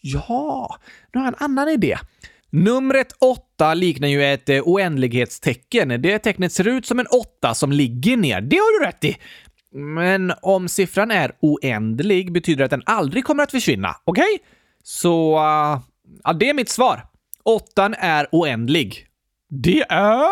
[0.00, 0.76] ja,
[1.14, 1.98] nu har jag en annan idé.
[2.50, 6.02] Numret 8 liknar ju ett oändlighetstecken.
[6.02, 8.40] Det tecknet ser ut som en åtta som ligger ner.
[8.40, 9.16] Det har du rätt i.
[9.74, 13.96] Men om siffran är oändlig betyder det att den aldrig kommer att försvinna.
[14.04, 14.22] Okej?
[14.22, 14.38] Okay?
[14.82, 15.80] Så, uh,
[16.24, 17.04] ja, det är mitt svar.
[17.42, 19.06] Åttan är oändlig.
[19.54, 20.28] Det är...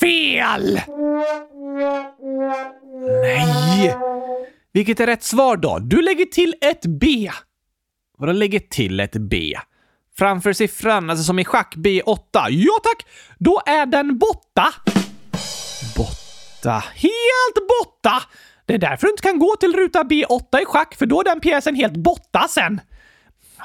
[0.00, 0.80] Fel!
[3.22, 3.96] Nej!
[4.72, 5.78] Vilket är rätt svar då?
[5.78, 7.30] Du lägger till ett B.
[8.18, 9.54] Vadå lägger till ett B?
[10.18, 12.46] Framför siffran, alltså som i schack, B8.
[12.50, 13.06] Ja tack!
[13.38, 14.74] Då är den borta.
[15.96, 16.84] Borta.
[16.94, 18.22] Helt borta!
[18.66, 21.24] Det är därför du inte kan gå till ruta B8 i schack, för då är
[21.24, 22.80] den pjäsen helt borta sen.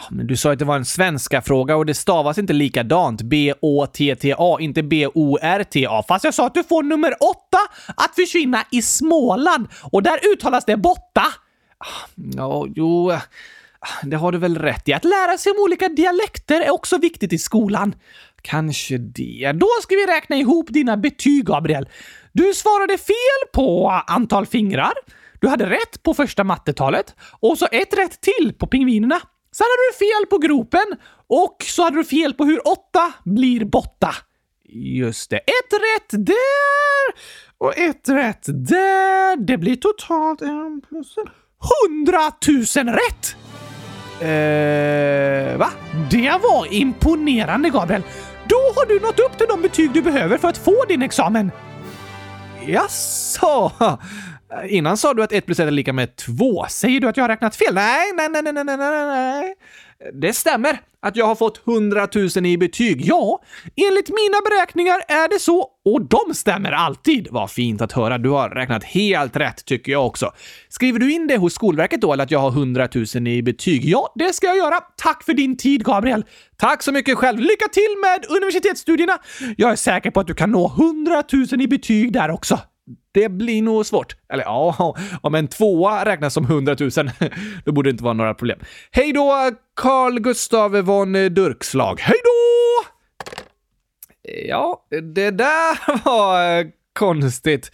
[0.09, 3.21] Men du sa att det var en svenska fråga och det stavas inte likadant.
[3.21, 6.03] B-Å-T-T-A, inte B-O-R-T-A.
[6.07, 7.57] Fast jag sa att du får nummer åtta
[7.95, 11.25] att försvinna i Småland och där uttalas det botta.
[11.77, 13.21] Ah, ja, jo, ah,
[14.03, 14.93] det har du väl rätt i.
[14.93, 17.95] Att lära sig om olika dialekter är också viktigt i skolan.
[18.41, 19.51] Kanske det.
[19.55, 21.89] Då ska vi räkna ihop dina betyg, Gabriel.
[22.31, 24.93] Du svarade fel på antal fingrar.
[25.39, 29.21] Du hade rätt på första mattetalet och så ett rätt till på pingvinerna.
[29.53, 30.85] Sen hade du fel på gropen
[31.27, 34.15] och så hade du fel på hur åtta blir botta.
[34.69, 35.37] Just det.
[35.37, 37.13] Ett rätt där
[37.57, 39.35] och ett rätt där.
[39.35, 41.27] Det blir totalt en plus en.
[41.87, 43.35] Hundratusen rätt!
[44.21, 45.69] Eh, va?
[46.11, 48.03] Det var imponerande, Gabriel.
[48.47, 51.51] Då har du nått upp till de betyg du behöver för att få din examen.
[52.67, 53.71] Jaså?
[54.61, 56.65] Eh, innan sa du att 1 plus 1 är lika med 2.
[56.69, 57.73] Säger du att jag har räknat fel?
[57.73, 59.55] Nej, nej, nej, nej, nej, nej, nej.
[60.13, 63.05] Det stämmer att jag har fått 100 000 i betyg.
[63.05, 63.41] Ja,
[63.75, 67.27] enligt mina beräkningar är det så och de stämmer alltid.
[67.31, 68.17] Vad fint att höra.
[68.17, 70.31] Du har räknat helt rätt tycker jag också.
[70.69, 73.85] Skriver du in det hos Skolverket då, eller att jag har 100 000 i betyg?
[73.85, 74.79] Ja, det ska jag göra.
[74.97, 76.25] Tack för din tid, Gabriel.
[76.57, 77.39] Tack så mycket själv.
[77.39, 79.17] Lycka till med universitetsstudierna.
[79.57, 82.59] Jag är säker på att du kan nå 100 000 i betyg där också.
[83.11, 84.15] Det blir nog svårt.
[84.33, 86.89] Eller ja, om en tvåa räknas som 100 000,
[87.65, 88.59] då borde det inte vara några problem.
[88.91, 91.99] Hej då, Carl Gustav von Durkslag.
[91.99, 92.89] Hej då!
[94.47, 97.71] Ja, det där var eh, konstigt.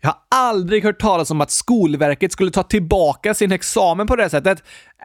[0.00, 4.30] Jag har aldrig hört talas om att Skolverket skulle ta tillbaka sin examen på det
[4.30, 4.62] sättet.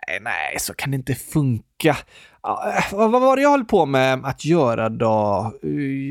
[0.07, 1.97] Nej, nej, så kan det inte funka.
[2.45, 5.53] Äh, vad var det jag höll på med att göra då?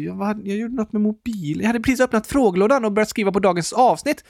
[0.07, 1.61] Jag, jag gjorde något med mobil.
[1.61, 4.25] Jag hade precis öppnat frågelådan och börjat skriva på dagens avsnitt.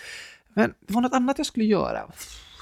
[0.55, 2.01] Men det var något annat jag skulle göra.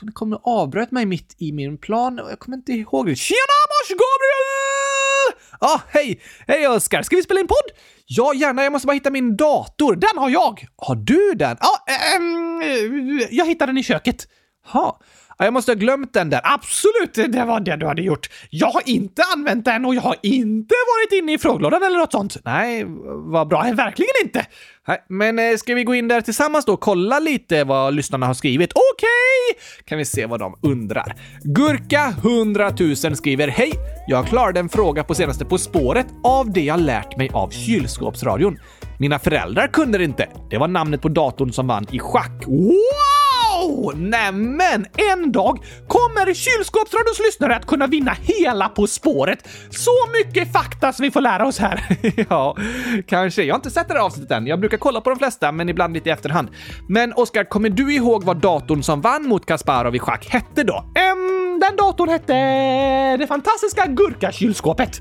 [0.02, 3.16] Det kom och avbröt mig mitt i min plan och jag kommer inte ihåg det.
[3.16, 5.42] Tjena mors Gabriel!
[5.60, 6.20] Ja, ah, hej!
[6.46, 7.02] Hej Oskar!
[7.02, 7.78] Ska vi spela in podd?
[8.06, 8.62] Ja, gärna.
[8.62, 9.96] Jag måste bara hitta min dator.
[9.96, 10.66] Den har jag!
[10.76, 11.56] Har du den?
[11.60, 14.26] Ja, ah, ähm, jag hittade den i köket.
[14.66, 15.00] Ha.
[15.38, 16.40] Jag måste ha glömt den där.
[16.44, 18.30] Absolut, det var det du hade gjort.
[18.50, 22.12] Jag har inte använt den och jag har inte varit inne i frågelådan eller något
[22.12, 22.36] sånt.
[22.44, 22.84] Nej,
[23.32, 23.62] vad bra.
[23.62, 24.46] Verkligen inte.
[25.08, 28.34] Men eh, ska vi gå in där tillsammans då och kolla lite vad lyssnarna har
[28.34, 28.72] skrivit?
[28.72, 29.08] Okej!
[29.54, 29.84] Okay.
[29.84, 31.14] Kan vi se vad de undrar.
[31.42, 33.72] Gurka 100 000 skriver Hej!
[34.08, 38.58] Jag klarade en fråga på senaste På spåret av det jag lärt mig av kylskåpsradion.
[38.98, 40.28] Mina föräldrar kunde det inte.
[40.50, 42.46] Det var namnet på datorn som vann i schack.
[42.46, 43.21] What?
[43.62, 43.98] Wow!
[43.98, 44.86] Nämen!
[45.12, 49.48] En dag kommer kylskåpsradions lyssnare att kunna vinna hela På spåret.
[49.70, 51.98] Så mycket fakta som vi får lära oss här.
[52.28, 52.56] ja,
[53.06, 53.42] kanske.
[53.42, 54.46] Jag har inte sett det här avsnittet än.
[54.46, 56.48] Jag brukar kolla på de flesta, men ibland lite i efterhand.
[56.88, 60.74] Men Oskar, kommer du ihåg vad datorn som vann mot Kasparov i schack hette då?
[60.76, 62.32] Um, den datorn hette...
[63.16, 65.00] Det fantastiska gurkakylskåpet.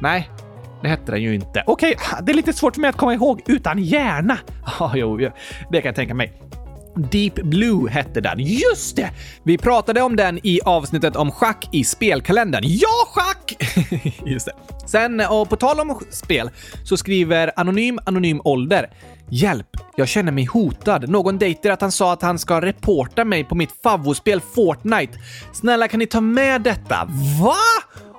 [0.00, 0.30] Nej,
[0.82, 1.64] det hette den ju inte.
[1.66, 4.38] Okej, okay, det är lite svårt för mig att komma ihåg utan hjärna.
[4.78, 5.16] Ja, jo,
[5.70, 6.32] det kan jag tänka mig.
[6.96, 8.38] Deep Blue hette den.
[8.38, 9.10] Just det!
[9.44, 12.62] Vi pratade om den i avsnittet om schack i spelkalendern.
[12.66, 13.56] Ja, schack!
[14.26, 14.52] Just det.
[14.86, 16.50] Sen, och på tal om spel,
[16.84, 18.90] så skriver Anonym Anonym Ålder.
[19.28, 19.68] Hjälp!
[19.96, 21.08] Jag känner mig hotad.
[21.08, 25.18] Någon dejter att han sa att han ska reporta mig på mitt favvospel Fortnite.
[25.52, 27.08] Snälla, kan ni ta med detta?
[27.40, 27.56] Va?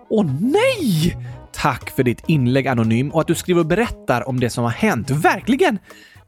[0.10, 1.18] Åh nej!
[1.52, 4.72] Tack för ditt inlägg Anonym och att du skriver och berättar om det som har
[4.72, 5.10] hänt.
[5.10, 5.80] Verkligen!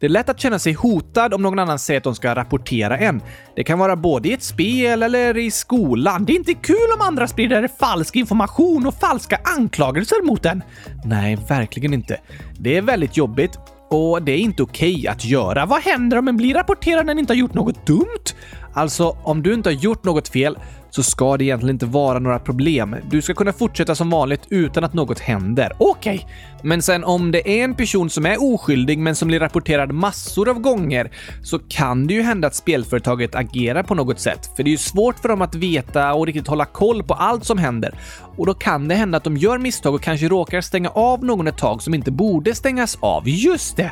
[0.06, 2.98] Det är lätt att känna sig hotad om någon annan säger att de ska rapportera
[2.98, 3.22] en.
[3.56, 6.26] Det kan vara både i ett spel eller i skolan.
[6.26, 10.64] Det är inte kul om andra sprider falsk information och falska anklagelser mot en.
[11.06, 12.20] Nej, verkligen inte.
[12.60, 15.66] Det är väldigt jobbigt och det är inte okej okay att göra.
[15.66, 18.26] Vad händer om en blir rapporterad när en inte har gjort något dumt?
[18.74, 20.58] Alltså, om du inte har gjort något fel
[20.96, 22.96] så ska det egentligen inte vara några problem.
[23.10, 25.72] Du ska kunna fortsätta som vanligt utan att något händer.
[25.78, 26.16] Okej.
[26.16, 26.28] Okay.
[26.64, 30.50] Men sen om det är en person som är oskyldig men som blir rapporterad massor
[30.50, 31.12] av gånger
[31.44, 34.50] så kan det ju hända att spelföretaget agerar på något sätt.
[34.56, 37.46] För det är ju svårt för dem att veta och riktigt hålla koll på allt
[37.46, 38.00] som händer.
[38.38, 41.48] Och då kan det hända att de gör misstag och kanske råkar stänga av någon
[41.48, 43.30] ett tag som inte borde stängas av.
[43.30, 43.92] Just det!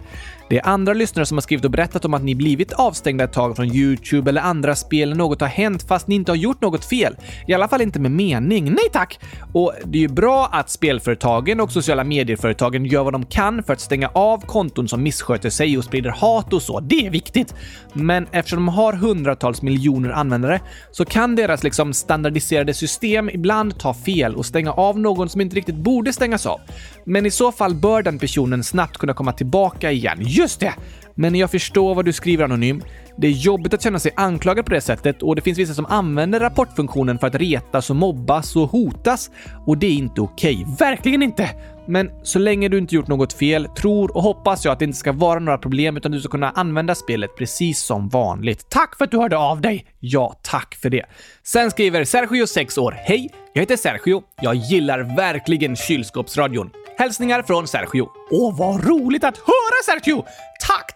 [0.49, 3.33] Det är andra lyssnare som har skrivit och berättat om att ni blivit avstängda ett
[3.33, 6.61] tag från Youtube eller andra spel när något har hänt fast ni inte har gjort
[6.61, 7.15] något fel.
[7.47, 8.65] I alla fall inte med mening.
[8.65, 9.19] Nej tack!
[9.53, 13.73] Och det är ju bra att spelföretagen och sociala medieföretagen gör vad de kan för
[13.73, 16.79] att stänga av konton som missköter sig och sprider hat och så.
[16.79, 17.55] Det är viktigt.
[17.93, 23.93] Men eftersom de har hundratals miljoner användare så kan deras liksom standardiserade system ibland ta
[23.93, 26.59] fel och stänga av någon som inte riktigt borde stängas av.
[27.05, 30.17] Men i så fall bör den personen snabbt kunna komma tillbaka igen.
[30.21, 30.73] Just det!
[31.15, 32.83] Men jag förstår vad du skriver anonym.
[33.17, 35.85] Det är jobbigt att känna sig anklagad på det sättet och det finns vissa som
[35.85, 39.31] använder rapportfunktionen för att retas och mobbas och hotas
[39.65, 40.55] och det är inte okej.
[40.61, 40.75] Okay.
[40.79, 41.49] Verkligen inte!
[41.85, 44.97] Men så länge du inte gjort något fel tror och hoppas jag att det inte
[44.97, 48.69] ska vara några problem utan du ska kunna använda spelet precis som vanligt.
[48.69, 49.85] Tack för att du hörde av dig!
[49.99, 51.05] Ja, tack för det.
[51.43, 52.91] Sen skriver Sergio, 6 år.
[52.97, 53.29] Hej!
[53.53, 54.23] Jag heter Sergio.
[54.41, 56.69] Jag gillar verkligen kylskåpsradion.
[56.97, 58.09] Hälsningar från Sergio.
[58.31, 60.25] Åh, vad roligt att höra Sergio!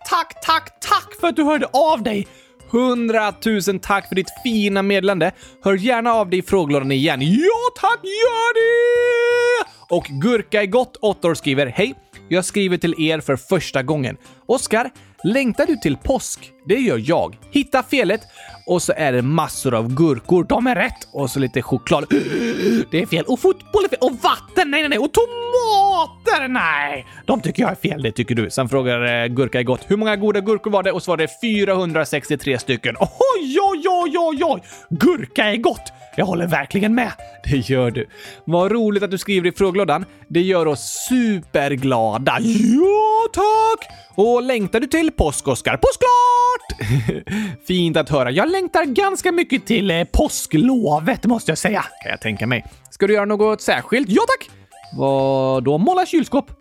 [0.10, 2.28] Tack, tack, tack, för att du hörde av dig!
[2.70, 5.32] Hundratusen tack för ditt fina meddelande.
[5.64, 7.22] Hör gärna av dig i frågelådan igen.
[7.22, 9.70] Ja tack, gör det!
[9.96, 11.96] Och Gurka är gott 8 år skriver Hej!
[12.30, 14.18] Jag skriver till er för första gången.
[14.46, 14.90] Oskar,
[15.28, 16.52] längtar du till påsk?
[16.66, 17.38] Det gör jag.
[17.52, 18.22] Hitta felet
[18.66, 20.44] och så är det massor av gurkor.
[20.50, 21.08] De är rätt.
[21.12, 22.06] Och så lite choklad.
[22.92, 23.26] Det är fel.
[23.28, 24.00] Och fotboll är fel.
[24.02, 24.72] Och vatten.
[24.72, 25.00] Nej, nej, nej.
[25.00, 26.48] Och tomater.
[26.48, 28.02] Nej, de tycker jag är fel.
[28.02, 28.50] Det tycker du.
[28.50, 29.82] Sen frågar eh, Gurka är gott.
[29.88, 30.92] Hur många goda gurkor var det?
[30.92, 32.96] Och så var det 463 stycken.
[33.00, 34.62] Oj, oj, oj, oj, oj.
[34.90, 35.94] Gurka är gott.
[36.16, 37.12] Jag håller verkligen med.
[37.44, 38.08] Det gör du.
[38.46, 40.06] Vad roligt att du skriver i frågelådan.
[40.28, 42.38] Det gör oss superglada.
[42.42, 43.90] Ja, tack!
[44.16, 45.78] Och längtar du till påsk, Oskar?
[45.78, 47.28] Påsklart!
[47.68, 48.32] Fint att höra.
[48.32, 51.82] Jag längtar ganska mycket till eh, påsklovet, måste jag säga.
[52.04, 52.66] Kan jag tänka mig.
[52.92, 54.10] Ska du göra något särskilt?
[54.10, 54.50] Ja, tack!
[54.98, 55.78] Vad då?
[55.78, 56.52] Måla kylskåp?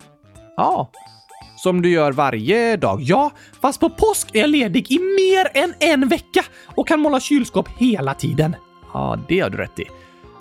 [0.57, 0.91] Ja.
[1.57, 3.01] Som du gör varje dag?
[3.01, 6.43] Ja, fast på påsk är jag ledig i mer än en vecka
[6.75, 8.55] och kan måla kylskåp hela tiden.
[8.93, 9.85] Ja, det har du rätt i.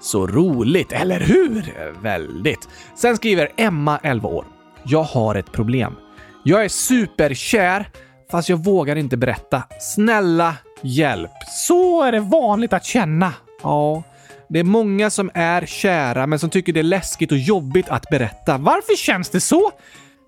[0.01, 1.75] Så roligt, eller hur?
[2.03, 2.69] Väldigt.
[2.95, 4.45] Sen skriver Emma, 11 år.
[4.85, 5.97] Jag har ett problem.
[6.43, 7.89] Jag är superkär,
[8.31, 9.62] fast jag vågar inte berätta.
[9.81, 11.31] Snälla, hjälp.
[11.49, 13.33] Så är det vanligt att känna.
[13.62, 14.03] Ja,
[14.49, 18.11] det är många som är kära, men som tycker det är läskigt och jobbigt att
[18.11, 18.59] berätta.
[18.59, 19.73] Varför känns det så?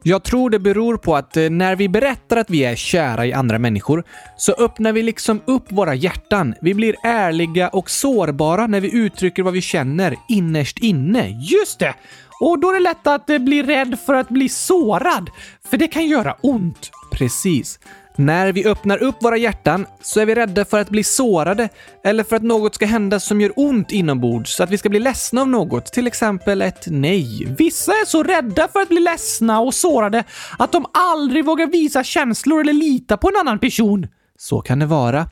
[0.03, 3.33] Jag tror det beror på att eh, när vi berättar att vi är kära i
[3.33, 4.05] andra människor
[4.37, 6.55] så öppnar vi liksom upp våra hjärtan.
[6.61, 11.29] Vi blir ärliga och sårbara när vi uttrycker vad vi känner innerst inne.
[11.29, 11.95] Just det!
[12.41, 15.31] Och då är det lätt att eh, bli rädd för att bli sårad,
[15.71, 16.91] för det kan göra ont.
[17.13, 17.79] Precis.
[18.17, 21.69] När vi öppnar upp våra hjärtan så är vi rädda för att bli sårade
[22.05, 24.99] eller för att något ska hända som gör ont inombords, så att vi ska bli
[24.99, 27.55] ledsna av något, till exempel ett nej.
[27.59, 30.25] Vissa är så rädda för att bli ledsna och sårade
[30.59, 34.07] att de aldrig vågar visa känslor eller lita på en annan person.
[34.39, 35.27] Så kan det vara.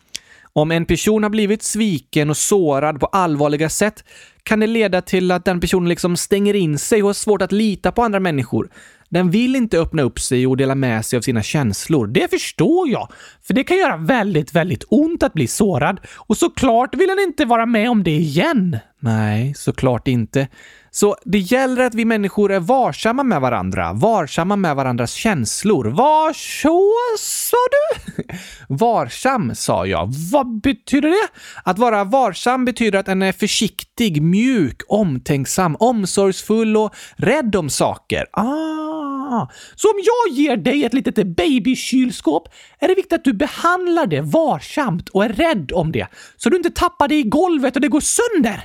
[0.57, 4.05] Om en person har blivit sviken och sårad på allvarliga sätt
[4.43, 7.53] kan det leda till att den personen liksom stänger in sig och har svårt att
[7.53, 8.69] lita på andra människor.
[9.09, 12.07] Den vill inte öppna upp sig och dela med sig av sina känslor.
[12.07, 13.09] Det förstår jag,
[13.43, 17.45] för det kan göra väldigt, väldigt ont att bli sårad och såklart vill den inte
[17.45, 18.79] vara med om det igen.
[19.01, 20.49] Nej, såklart inte.
[20.97, 25.85] Så det gäller att vi människor är varsamma med varandra, varsamma med varandras känslor.
[25.85, 28.23] Var så, sa du?
[28.75, 30.15] Varsam, sa jag.
[30.33, 31.29] Vad betyder det?
[31.65, 38.27] Att vara varsam betyder att en är försiktig, mjuk, omtänksam, omsorgsfull och rädd om saker.
[38.33, 44.07] Ah, så om jag ger dig ett litet babykylskåp är det viktigt att du behandlar
[44.07, 46.07] det varsamt och är rädd om det,
[46.37, 48.65] så du inte tappar det i golvet och det går sönder?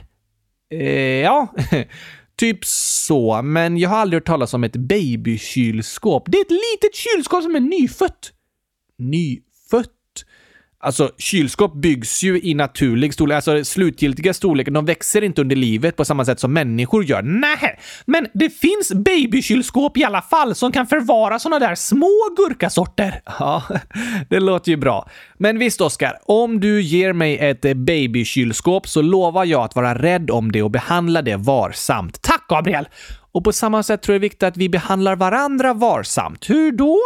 [0.71, 1.47] Eh, ja,
[2.41, 3.41] typ så.
[3.41, 6.23] Men jag har aldrig hört talas om ett babykylskåp.
[6.27, 8.31] Det är ett litet kylskåp som är nyfött.
[8.97, 10.01] Nyfött?
[10.83, 14.73] Alltså, kylskåp byggs ju i naturlig storlek, alltså slutgiltiga storleken.
[14.73, 17.21] De växer inte under livet på samma sätt som människor gör.
[17.21, 23.21] Nej, men det finns babykylskåp i alla fall som kan förvara såna där små gurkasorter.
[23.39, 23.63] Ja,
[24.29, 25.09] det låter ju bra.
[25.37, 30.31] Men visst, Oskar, om du ger mig ett babykylskåp så lovar jag att vara rädd
[30.31, 32.21] om det och behandla det varsamt.
[32.51, 32.87] Gabriel!
[33.31, 36.49] Och på samma sätt tror jag det är viktigt att vi behandlar varandra varsamt.
[36.49, 36.99] Hur då?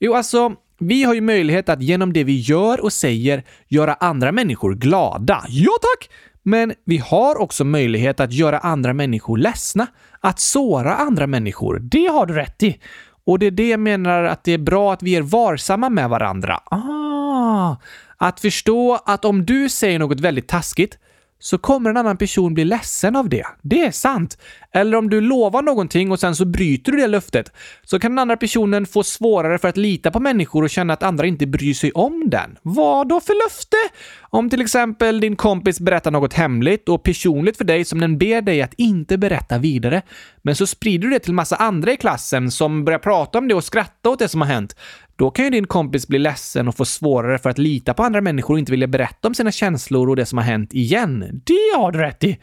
[0.00, 4.32] Jo, alltså, vi har ju möjlighet att genom det vi gör och säger göra andra
[4.32, 5.44] människor glada.
[5.48, 6.10] Ja, tack!
[6.42, 9.86] Men vi har också möjlighet att göra andra människor ledsna.
[10.20, 11.78] Att såra andra människor.
[11.78, 12.78] Det har du rätt i.
[13.26, 16.08] Och det är det jag menar att det är bra att vi är varsamma med
[16.08, 16.60] varandra.
[16.70, 17.76] Ah,
[18.16, 20.98] Att förstå att om du säger något väldigt taskigt
[21.44, 23.46] så kommer en annan person bli ledsen av det.
[23.62, 24.38] Det är sant.
[24.72, 28.18] Eller om du lovar någonting och sen så bryter du det löftet så kan den
[28.18, 31.74] andra personen få svårare för att lita på människor och känna att andra inte bryr
[31.74, 32.58] sig om den.
[32.62, 33.76] Vad då för löfte?
[34.20, 38.42] Om till exempel din kompis berättar något hemligt och personligt för dig som den ber
[38.42, 40.02] dig att inte berätta vidare.
[40.42, 43.54] Men så sprider du det till massa andra i klassen som börjar prata om det
[43.54, 44.76] och skratta åt det som har hänt.
[45.16, 48.20] Då kan ju din kompis bli ledsen och få svårare för att lita på andra
[48.20, 51.42] människor och inte vilja berätta om sina känslor och det som har hänt igen.
[51.44, 52.38] det har du rätt i.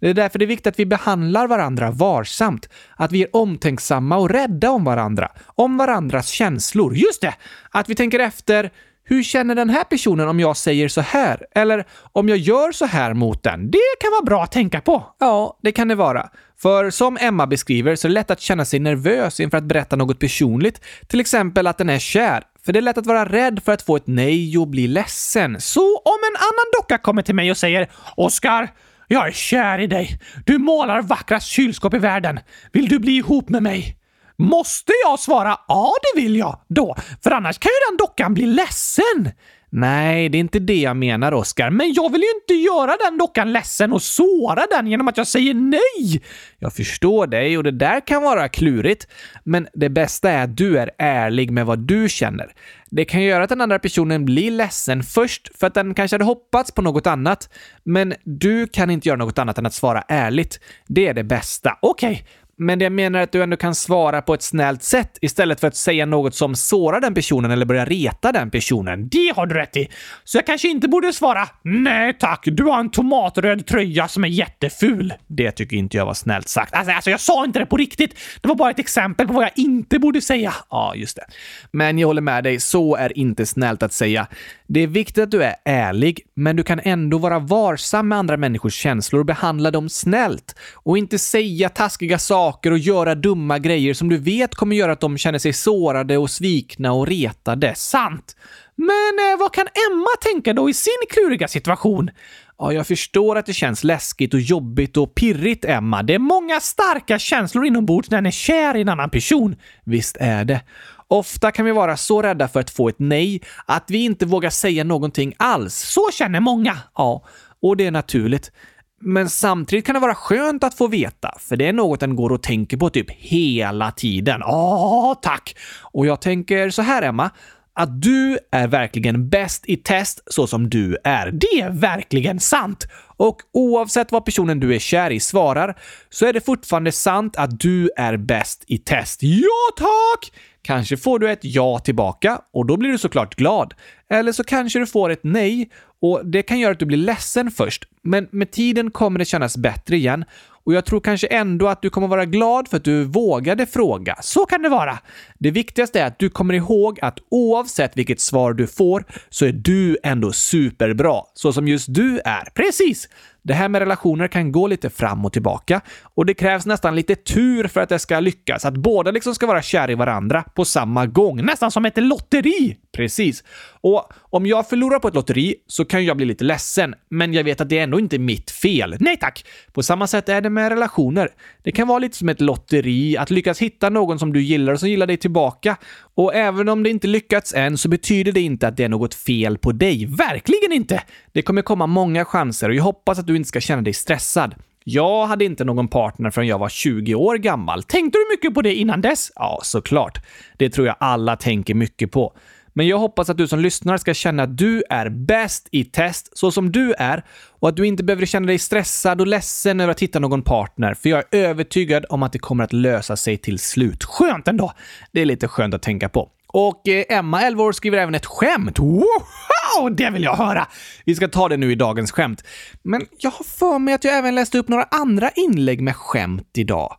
[0.00, 2.68] Det är därför det är viktigt att vi behandlar varandra varsamt.
[2.96, 5.32] Att vi är omtänksamma och rädda om varandra.
[5.46, 6.96] Om varandras känslor.
[6.96, 7.34] Just det!
[7.70, 8.70] Att vi tänker efter
[9.08, 11.46] hur känner den här personen om jag säger så här?
[11.54, 13.70] Eller om jag gör så här mot den?
[13.70, 15.14] Det kan vara bra att tänka på.
[15.18, 16.28] Ja, det kan det vara.
[16.58, 19.96] För som Emma beskriver så är det lätt att känna sig nervös inför att berätta
[19.96, 20.80] något personligt.
[21.06, 22.42] Till exempel att den är kär.
[22.64, 25.60] För det är lätt att vara rädd för att få ett nej och bli ledsen.
[25.60, 28.68] Så om en annan docka kommer till mig och säger Oskar,
[29.08, 30.20] jag är kär i dig.
[30.46, 32.40] Du målar vackrast kylskåp i världen.
[32.72, 33.96] Vill du bli ihop med mig?
[34.38, 36.96] Måste jag svara ja, det vill jag då?
[37.22, 39.32] För annars kan ju den dockan bli ledsen.
[39.70, 41.70] Nej, det är inte det jag menar, Oskar.
[41.70, 45.26] Men jag vill ju inte göra den dockan ledsen och såra den genom att jag
[45.26, 46.22] säger nej.
[46.58, 49.06] Jag förstår dig och det där kan vara klurigt.
[49.44, 52.52] Men det bästa är att du är ärlig med vad du känner.
[52.90, 56.24] Det kan göra att den andra personen blir ledsen först för att den kanske hade
[56.24, 57.50] hoppats på något annat.
[57.84, 60.60] Men du kan inte göra något annat än att svara ärligt.
[60.86, 61.78] Det är det bästa.
[61.82, 62.26] Okej,
[62.58, 65.76] men jag menar att du ändå kan svara på ett snällt sätt istället för att
[65.76, 69.08] säga något som sårar den personen eller börjar reta den personen.
[69.08, 69.88] det har du rätt i.
[70.24, 74.28] Så jag kanske inte borde svara nej tack, du har en tomatröd tröja som är
[74.28, 75.14] jätteful.
[75.26, 76.74] Det tycker inte jag var snällt sagt.
[76.74, 78.18] Alltså, alltså jag sa inte det på riktigt.
[78.40, 80.54] Det var bara ett exempel på vad jag inte borde säga.
[80.70, 81.24] Ja, just det.
[81.70, 84.26] Men jag håller med dig, så är inte snällt att säga.
[84.66, 88.36] Det är viktigt att du är ärlig, men du kan ändå vara varsam med andra
[88.36, 90.54] människors känslor och behandla dem snällt.
[90.74, 95.00] Och inte säga taskiga saker och göra dumma grejer som du vet kommer göra att
[95.00, 97.74] de känner sig sårade och svikna och retade.
[97.74, 98.36] Sant.
[98.76, 102.10] Men eh, vad kan Emma tänka då i sin kluriga situation?
[102.58, 106.02] Ja, jag förstår att det känns läskigt och jobbigt och pirrigt, Emma.
[106.02, 109.56] Det är många starka känslor inombords när en är kär i en annan person.
[109.84, 110.60] Visst är det.
[111.08, 114.50] Ofta kan vi vara så rädda för att få ett nej att vi inte vågar
[114.50, 115.74] säga någonting alls.
[115.74, 116.78] Så känner många.
[116.94, 117.24] Ja,
[117.62, 118.52] och det är naturligt.
[119.00, 122.32] Men samtidigt kan det vara skönt att få veta, för det är något den går
[122.32, 124.40] och tänker på typ hela tiden.
[124.40, 125.56] Ja, tack.
[125.82, 127.30] Och jag tänker så här, Emma,
[127.76, 131.30] att du är verkligen bäst i test så som du är.
[131.30, 132.86] Det är verkligen sant.
[133.16, 135.78] Och oavsett vad personen du är kär i svarar
[136.10, 139.22] så är det fortfarande sant att du är bäst i test.
[139.22, 140.32] Ja, tack!
[140.62, 143.74] Kanske får du ett ja tillbaka och då blir du såklart glad.
[144.10, 145.70] Eller så kanske du får ett nej
[146.02, 147.84] och det kan göra att du blir ledsen först.
[148.02, 150.24] Men med tiden kommer det kännas bättre igen
[150.66, 154.16] och jag tror kanske ändå att du kommer vara glad för att du vågade fråga.
[154.22, 154.98] Så kan det vara.
[155.38, 159.52] Det viktigaste är att du kommer ihåg att oavsett vilket svar du får så är
[159.52, 162.48] du ändå superbra, så som just du är.
[162.54, 163.08] Precis.
[163.46, 167.14] Det här med relationer kan gå lite fram och tillbaka och det krävs nästan lite
[167.14, 168.64] tur för att det ska lyckas.
[168.64, 171.44] Att båda liksom ska vara kär i varandra på samma gång.
[171.44, 172.76] Nästan som ett lotteri.
[172.92, 173.44] Precis.
[173.80, 177.44] Och om jag förlorar på ett lotteri så kan jag bli lite ledsen, men jag
[177.44, 178.96] vet att det är ändå inte mitt fel.
[179.00, 179.44] Nej tack!
[179.72, 181.28] På samma sätt är det med relationer.
[181.62, 184.80] Det kan vara lite som ett lotteri, att lyckas hitta någon som du gillar och
[184.80, 185.76] som gillar dig tillbaka.
[186.16, 189.14] Och även om det inte lyckats än så betyder det inte att det är något
[189.14, 190.06] fel på dig.
[190.06, 191.02] Verkligen inte!
[191.32, 194.54] Det kommer komma många chanser och jag hoppas att du inte ska känna dig stressad.
[194.84, 197.82] Jag hade inte någon partner förrän jag var 20 år gammal.
[197.82, 199.32] Tänkte du mycket på det innan dess?
[199.34, 200.18] Ja, såklart.
[200.56, 202.32] Det tror jag alla tänker mycket på.
[202.76, 206.38] Men jag hoppas att du som lyssnar ska känna att du är bäst i test
[206.38, 207.24] så som du är
[207.60, 210.94] och att du inte behöver känna dig stressad och ledsen över att hitta någon partner,
[210.94, 214.04] för jag är övertygad om att det kommer att lösa sig till slut.
[214.04, 214.72] Skönt ändå!
[215.12, 216.30] Det är lite skönt att tänka på.
[216.46, 218.78] Och eh, Emma, 11 år, skriver även ett skämt.
[218.78, 220.66] Wow, det vill jag höra!
[221.04, 222.44] Vi ska ta det nu i dagens skämt.
[222.82, 226.50] Men jag har för mig att jag även läste upp några andra inlägg med skämt
[226.54, 226.96] idag.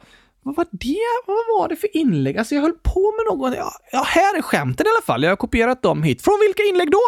[0.48, 0.98] Vad var det?
[1.26, 2.38] Vad var det för inlägg?
[2.38, 3.56] Alltså jag höll på med något.
[3.58, 5.24] Ja, ja, här är skämten i alla fall.
[5.24, 6.22] Jag har kopierat dem hit.
[6.22, 7.00] Från vilka inlägg då?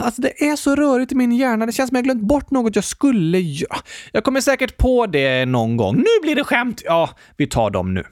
[0.00, 1.66] Alltså det är så rörigt i min hjärna.
[1.66, 3.76] Det känns som jag glömt bort något jag skulle göra.
[4.12, 5.96] Jag kommer säkert på det någon gång.
[5.96, 6.82] Nu blir det skämt!
[6.84, 8.04] Ja, vi tar dem nu.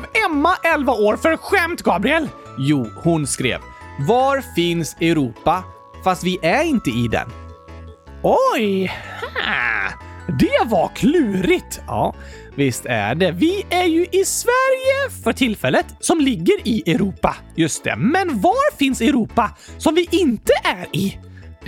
[0.00, 2.28] Skrev Emma, 11 år, för skämt, Gabriel?
[2.58, 3.60] Jo, hon skrev
[4.08, 5.64] “Var finns Europa?
[6.04, 7.28] Fast vi är inte i den.”
[8.22, 8.86] Oj!
[8.86, 9.92] Ha.
[10.38, 11.80] Det var klurigt.
[11.86, 12.14] Ja,
[12.54, 13.32] visst är det.
[13.32, 17.36] Vi är ju i Sverige för tillfället, som ligger i Europa.
[17.56, 17.96] Just det.
[17.96, 21.18] Men var finns Europa som vi inte är i?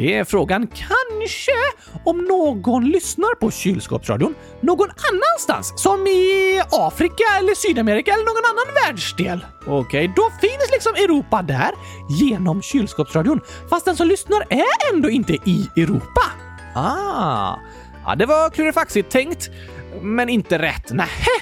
[0.03, 0.66] Det är frågan.
[0.66, 1.53] Kanske
[2.05, 8.74] om någon lyssnar på kylskåpsradion någon annanstans, som i Afrika eller Sydamerika eller någon annan
[8.74, 9.46] världsdel.
[9.66, 10.07] Okej, okay.
[10.16, 11.70] då finns liksom Europa där
[12.09, 13.40] genom kylskåpsradion,
[13.70, 16.22] fast den som lyssnar är ändå inte i Europa.
[16.74, 17.57] Ah,
[18.07, 19.50] ja, det var klurifaxigt tänkt,
[20.00, 20.92] men inte rätt.
[20.92, 21.36] Nähä?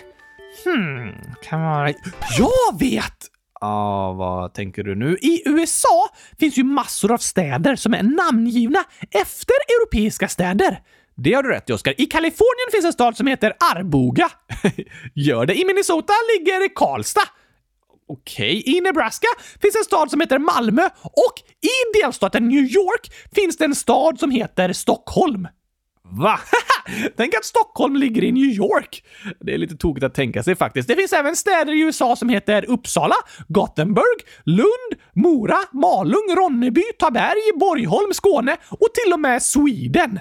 [0.65, 1.95] Hmm, kan man...
[2.39, 3.30] Jag vet!
[3.61, 5.17] Ja, vad tänker du nu?
[5.21, 6.09] I USA
[6.39, 10.81] finns ju massor av städer som är namngivna efter europeiska städer.
[11.17, 12.01] Det har du rätt i, Oskar.
[12.01, 14.31] I Kalifornien finns en stad som heter Arboga.
[15.15, 15.55] Gör det?
[15.55, 17.29] I Minnesota ligger Karlstad.
[18.09, 18.63] Okej.
[18.67, 19.27] I Nebraska
[19.63, 24.19] finns en stad som heter Malmö och i delstaten New York finns det en stad
[24.19, 25.49] som heter Stockholm.
[26.05, 26.41] Va?
[27.17, 29.05] Tänk att Stockholm ligger i New York!
[29.41, 30.89] Det är lite tokigt att tänka sig faktiskt.
[30.89, 33.15] Det finns även städer i USA som heter Uppsala,
[33.49, 40.21] Gothenburg, Lund, Mora, Malung, Ronneby, Taberg, Borgholm, Skåne och till och med Sweden.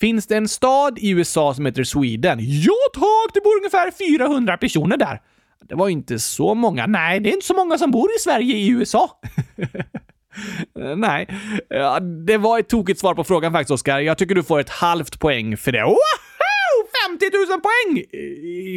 [0.00, 2.38] Finns det en stad i USA som heter Sweden?
[2.40, 3.34] Ja tack!
[3.34, 5.20] Det bor ungefär 400 personer där.
[5.68, 6.86] Det var inte så många.
[6.86, 9.20] Nej, det är inte så många som bor i Sverige i USA.
[10.80, 11.28] Eh, nej,
[11.68, 13.98] ja, det var ett tokigt svar på frågan faktiskt, Oskar.
[13.98, 15.84] Jag tycker du får ett halvt poäng för det.
[15.84, 15.96] Woho!
[17.08, 18.04] 50 000 poäng!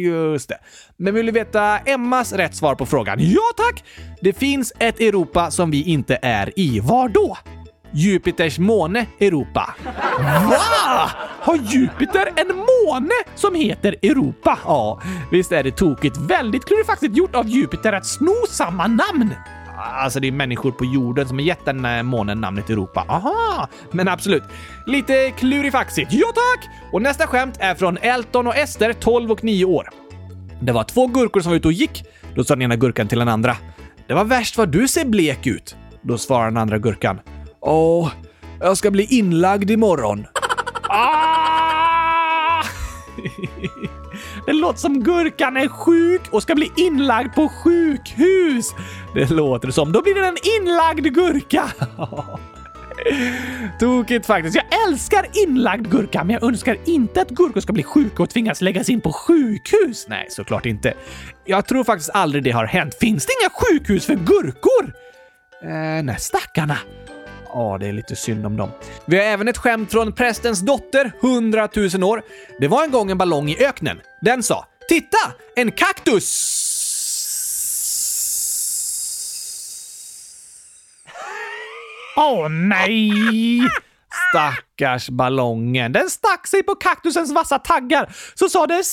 [0.04, 0.58] Just det.
[0.96, 3.18] Men vill du veta Emmas rätt svar på frågan?
[3.20, 3.84] Ja, tack!
[4.20, 6.80] Det finns ett Europa som vi inte är i.
[6.80, 7.36] Var då?
[7.92, 9.74] Jupiters måne Europa.
[10.50, 11.10] Va?
[11.40, 14.58] Har Jupiter en måne som heter Europa?
[14.64, 16.16] Ja, visst är det tokigt.
[16.16, 19.34] Väldigt klurifaxigt gjort av Jupiter att sno samma namn.
[19.78, 23.04] Alltså, det är människor på jorden som har gett den månen namnet Europa.
[23.08, 23.68] Aha!
[23.90, 24.42] Men absolut.
[24.86, 26.12] Lite klurifaxigt.
[26.12, 26.68] Ja, tack!
[26.92, 29.88] Och nästa skämt är från Elton och Ester, 12 och 9 år.
[30.60, 32.04] Det var två gurkor som var ute och gick.
[32.34, 33.56] Då sa den ena gurkan till den andra.
[34.06, 35.76] Det var värst vad du ser blek ut.
[36.02, 37.20] Då svarar den andra gurkan.
[37.60, 38.10] Åh,
[38.60, 40.26] jag ska bli inlagd imorgon.
[40.88, 42.62] Ah!
[44.48, 48.74] Det låter som gurkan är sjuk och ska bli inlagd på sjukhus.
[49.14, 49.92] Det låter som.
[49.92, 51.64] Då blir det en inlagd gurka.
[53.80, 54.56] Tokigt faktiskt.
[54.56, 58.60] Jag älskar inlagd gurka, men jag önskar inte att gurkor ska bli sjuka och tvingas
[58.60, 60.06] läggas in på sjukhus.
[60.08, 60.94] Nej, såklart inte.
[61.44, 62.94] Jag tror faktiskt aldrig det har hänt.
[62.94, 64.92] Finns det inga sjukhus för gurkor?
[65.62, 66.78] Eh, nej, stackarna.
[67.58, 68.70] Ja, det är lite synd om dem.
[69.04, 72.22] Vi har även ett skämt från prästens dotter, 100 000 år.
[72.60, 74.00] Det var en gång en ballong i öknen.
[74.20, 75.18] Den sa “Titta!
[75.56, 76.54] En kaktus!”
[82.16, 83.60] Åh oh, nej!
[84.30, 85.92] Stackars ballongen.
[85.92, 88.84] Den stack sig på kaktusens vassa taggar, så sa det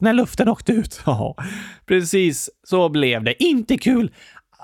[0.00, 1.00] när luften åkte ut.
[1.06, 1.36] Ja,
[1.86, 3.42] precis så blev det.
[3.42, 4.12] Inte kul.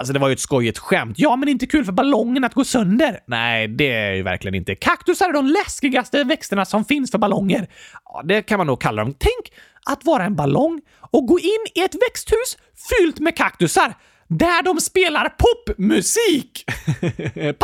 [0.01, 1.19] Alltså det var ju ett skojigt skämt.
[1.19, 3.21] Ja, men inte kul för ballongen att gå sönder.
[3.27, 4.75] Nej, det är ju verkligen inte.
[4.75, 7.69] Kaktusar är de läskigaste växterna som finns för ballonger.
[8.05, 9.15] Ja, det kan man nog kalla dem.
[9.19, 9.53] Tänk
[9.87, 12.59] att vara en ballong och gå in i ett växthus
[12.91, 13.95] fyllt med kaktusar
[14.29, 16.65] där de spelar popmusik.
[17.35, 17.59] Panik!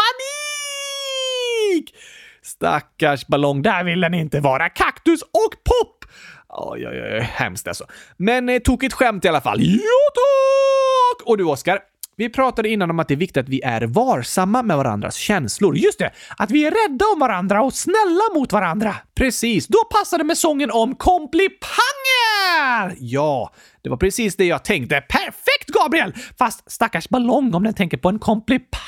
[2.42, 4.68] Stackars ballong, där vill den inte vara.
[4.68, 6.04] Kaktus och pop!
[6.48, 7.84] Oj, oj, oj, hemskt alltså.
[8.16, 9.62] Men eh, tokigt skämt i alla fall.
[9.62, 11.26] Ja, tack!
[11.28, 11.80] Och du, Oskar?
[12.18, 15.76] Vi pratade innan om att det är viktigt att vi är varsamma med varandras känslor.
[15.76, 16.10] Just det!
[16.36, 18.94] Att vi är rädda om varandra och snälla mot varandra.
[19.14, 22.96] Precis, då passar det med sången om komplipanger!
[22.98, 23.52] Ja,
[23.82, 25.00] det var precis det jag tänkte.
[25.00, 26.14] Perfekt, Gabriel!
[26.38, 28.80] Fast stackars ballong om den tänker på en komplipang.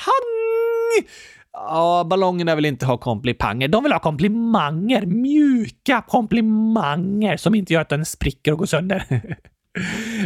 [1.53, 3.67] Ja, ballongerna vill inte ha komplipanger.
[3.67, 5.05] De vill ha komplimanger.
[5.05, 9.05] Mjuka komplimanger som inte gör att den spricker och går sönder.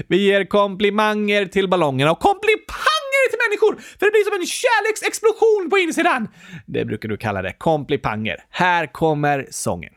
[0.08, 2.93] Vi ger komplimanger till ballongerna och komplipanger
[3.32, 6.28] till människor, för det blir som en kärleksexplosion på insidan.
[6.66, 7.54] Det brukar du kalla det.
[7.54, 8.38] Komplipanger.
[8.50, 9.94] Här kommer sången.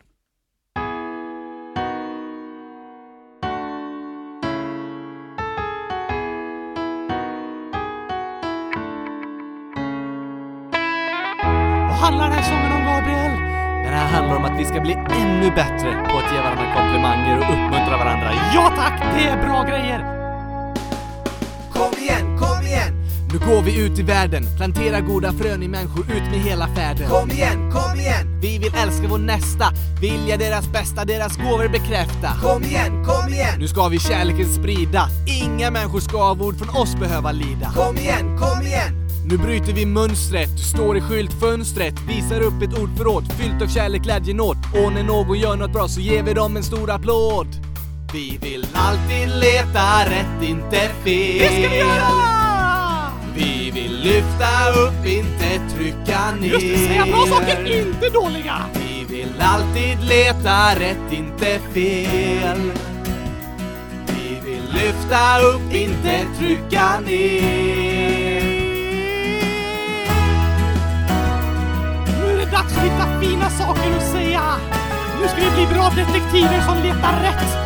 [11.88, 13.32] Vad handlar den här sången om, Gabriel?
[13.84, 17.36] Den här handlar om att vi ska bli ännu bättre på att ge varandra komplimanger
[17.38, 18.30] och uppmuntra varandra.
[18.54, 20.00] Ja tack, det är bra grejer!
[21.72, 22.15] Kom igen!
[23.32, 27.08] Nu går vi ut i världen, plantera goda frön i människor ut med hela färden.
[27.10, 28.40] Kom igen, kom igen!
[28.40, 29.64] Vi vill älska vår nästa,
[30.00, 32.30] vilja deras bästa, deras gåvor bekräfta.
[32.42, 33.54] Kom igen, kom igen!
[33.58, 37.72] Nu ska vi kärleken sprida, inga människor ska av ord från oss behöva lida.
[37.74, 39.08] Kom igen, kom igen!
[39.28, 44.02] Nu bryter vi mönstret, du står i skyltfönstret, visar upp ett ordförråd fyllt av kärlek,
[44.02, 44.56] glädje, nåd.
[44.72, 47.48] Och när någon gör något bra så ger vi dem en stor applåd.
[48.12, 51.38] Vi vill alltid leta rätt, inte fel.
[51.38, 52.35] Det ska vi göra!
[53.36, 56.48] Vi vill lyfta upp, inte trycka ner.
[56.48, 58.54] Just det, säga bra saker, inte dåliga!
[58.72, 62.72] Vi vill alltid leta rätt, inte fel.
[64.06, 68.42] Vi vill lyfta upp, inte trycka ner.
[72.20, 74.42] Nu är det dags att hitta fina saker att säga.
[75.22, 77.65] Nu ska vi bli bra detektiver som letar rätt.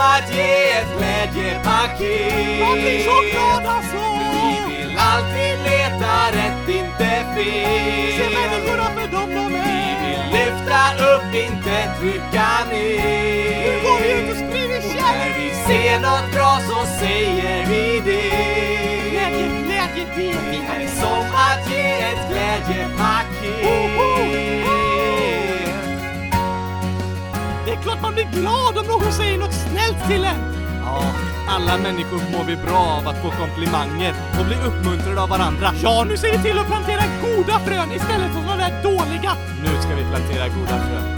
[0.00, 3.04] att ge ett glädjepaket.
[3.32, 4.04] Glad alltså!
[4.68, 8.12] Vi vill alltid leta rätt, inte fel.
[8.18, 9.52] Se människorna för dem de Vi
[10.02, 10.80] vill lyfta
[11.12, 13.60] upp, inte trycka ner.
[13.64, 15.34] Nu går vi ut och sprider Och när kärlek!
[15.38, 19.10] vi ser något bra så säger vi det.
[19.10, 20.30] Glädje, glädje, det
[20.84, 24.59] är som att ge ett glädjepaket.
[27.80, 30.40] Är klart man blir glad om någon säger något snällt till en.
[30.84, 31.02] Ja,
[31.48, 35.68] alla människor mår vi bra av att få komplimanger och bli uppmuntrade av varandra.
[35.82, 39.32] Ja, nu ser vi till att plantera goda frön istället för de där dåliga.
[39.64, 41.16] Nu ska vi plantera goda frön.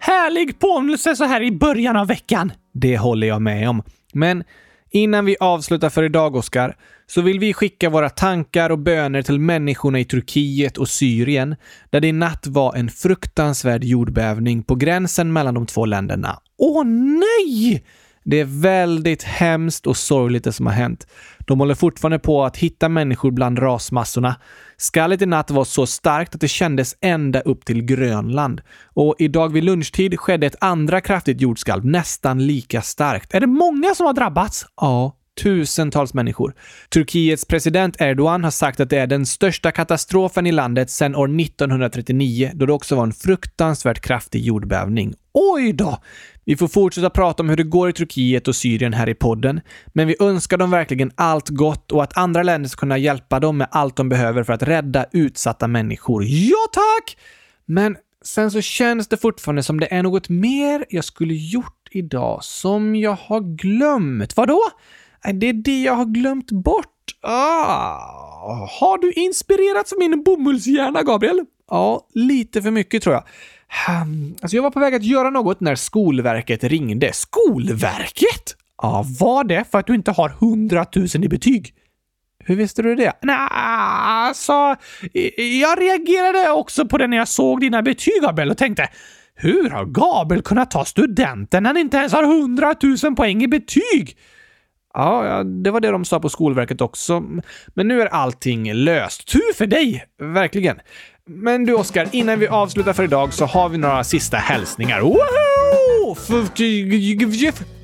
[0.00, 2.52] Härlig påminnelse så här i början av veckan.
[2.72, 3.82] Det håller jag med om.
[4.12, 4.44] Men
[4.92, 6.76] innan vi avslutar för idag, Oskar,
[7.06, 11.56] så vill vi skicka våra tankar och böner till människorna i Turkiet och Syrien,
[11.90, 16.38] där det i natt var en fruktansvärd jordbävning på gränsen mellan de två länderna.
[16.58, 17.84] Åh nej!
[18.24, 21.06] Det är väldigt hemskt och sorgligt det som har hänt.
[21.38, 24.36] De håller fortfarande på att hitta människor bland rasmassorna.
[24.82, 28.60] Skallet i natt var så starkt att det kändes ända upp till Grönland.
[28.94, 33.34] Och idag vid lunchtid skedde ett andra kraftigt jordskalv, nästan lika starkt.
[33.34, 34.66] Är det många som har drabbats?
[34.76, 36.54] Ja, tusentals människor.
[36.88, 41.40] Turkiets president Erdogan har sagt att det är den största katastrofen i landet sedan år
[41.40, 45.14] 1939, då det också var en fruktansvärt kraftig jordbävning.
[45.32, 45.98] Oj då!
[46.44, 49.60] Vi får fortsätta prata om hur det går i Turkiet och Syrien här i podden,
[49.86, 53.56] men vi önskar dem verkligen allt gott och att andra länder ska kunna hjälpa dem
[53.56, 56.24] med allt de behöver för att rädda utsatta människor.
[56.24, 57.16] Ja tack!
[57.66, 62.44] Men sen så känns det fortfarande som det är något mer jag skulle gjort idag
[62.44, 64.36] som jag har glömt.
[64.36, 64.60] Vadå?
[65.32, 66.86] Det är det jag har glömt bort.
[67.22, 71.44] Ah, har du inspirerats av min bomullshjärna, Gabriel?
[71.70, 73.24] Ja, lite för mycket tror jag.
[74.42, 77.12] Alltså jag var på väg att göra något när Skolverket ringde.
[77.12, 78.56] Skolverket?
[78.82, 81.74] Ja, var det för att du inte har 100 000 i betyg?
[82.44, 83.12] Hur visste du det?
[83.22, 84.76] Nej, alltså,
[85.60, 88.88] jag reagerade också på det när jag såg dina betyg, Gabriel, och tänkte
[89.34, 93.48] hur har Gabriel kunnat ta studenten när han inte ens har 100 000 poäng i
[93.48, 94.16] betyg?
[94.94, 97.24] Ja, ja, det var det de sa på Skolverket också.
[97.74, 99.28] Men nu är allting löst.
[99.28, 100.04] Tur för dig!
[100.18, 100.80] Verkligen.
[101.26, 105.00] Men du Oskar, innan vi avslutar för idag så har vi några sista hälsningar.
[105.00, 106.14] Woho!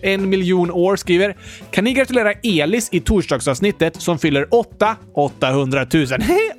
[0.02, 1.36] En miljon år skriver
[1.70, 6.06] Kan ni gratulera Elis i torsdagsavsnittet som fyller 8 800 000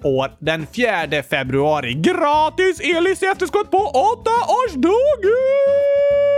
[0.03, 1.93] år den 4 februari.
[1.93, 6.28] Gratis Elis i efterskott på 8-årsdagen!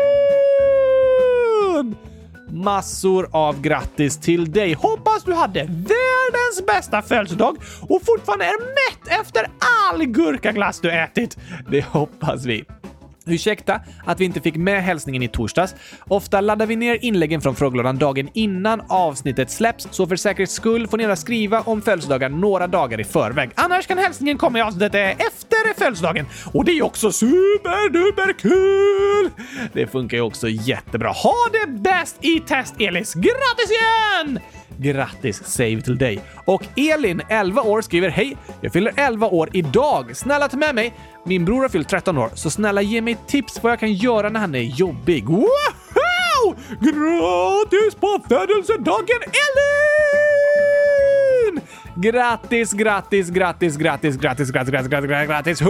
[2.53, 4.73] Massor av grattis till dig!
[4.73, 9.47] Hoppas du hade världens bästa födelsedag och fortfarande är mätt efter
[9.91, 11.37] all gurkaglass du ätit.
[11.71, 12.65] Det hoppas vi.
[13.25, 15.75] Ursäkta att vi inte fick med hälsningen i torsdags.
[16.07, 20.87] Ofta laddar vi ner inläggen från frågelådan dagen innan avsnittet släpps, så för säkerhets skull
[20.87, 23.49] får ni gärna skriva om födelsedagar några dagar i förväg.
[23.55, 26.25] Annars kan hälsningen komma i avsnittet eh, efter födelsedagen.
[26.53, 29.29] Och det är också superduperkul!
[29.73, 31.09] Det funkar ju också jättebra.
[31.09, 33.13] Ha det bäst i test, Elis!
[33.13, 34.39] Grattis igen!
[34.81, 36.21] Grattis säger vi till dig.
[36.45, 38.37] Och Elin, 11 år, skriver Hej!
[38.61, 40.15] Jag fyller 11 år idag.
[40.17, 40.93] Snälla ta med mig.
[41.25, 44.29] Min bror har fyllt 13 år, så snälla ge mig tips vad jag kan göra
[44.29, 45.25] när han är jobbig.
[45.29, 46.55] Wow!
[46.79, 49.91] Grattis på födelsedagen Elin!
[51.95, 55.61] Grattis, grattis, grattis, grattis, grattis, grattis, grattis, grattis, grattis,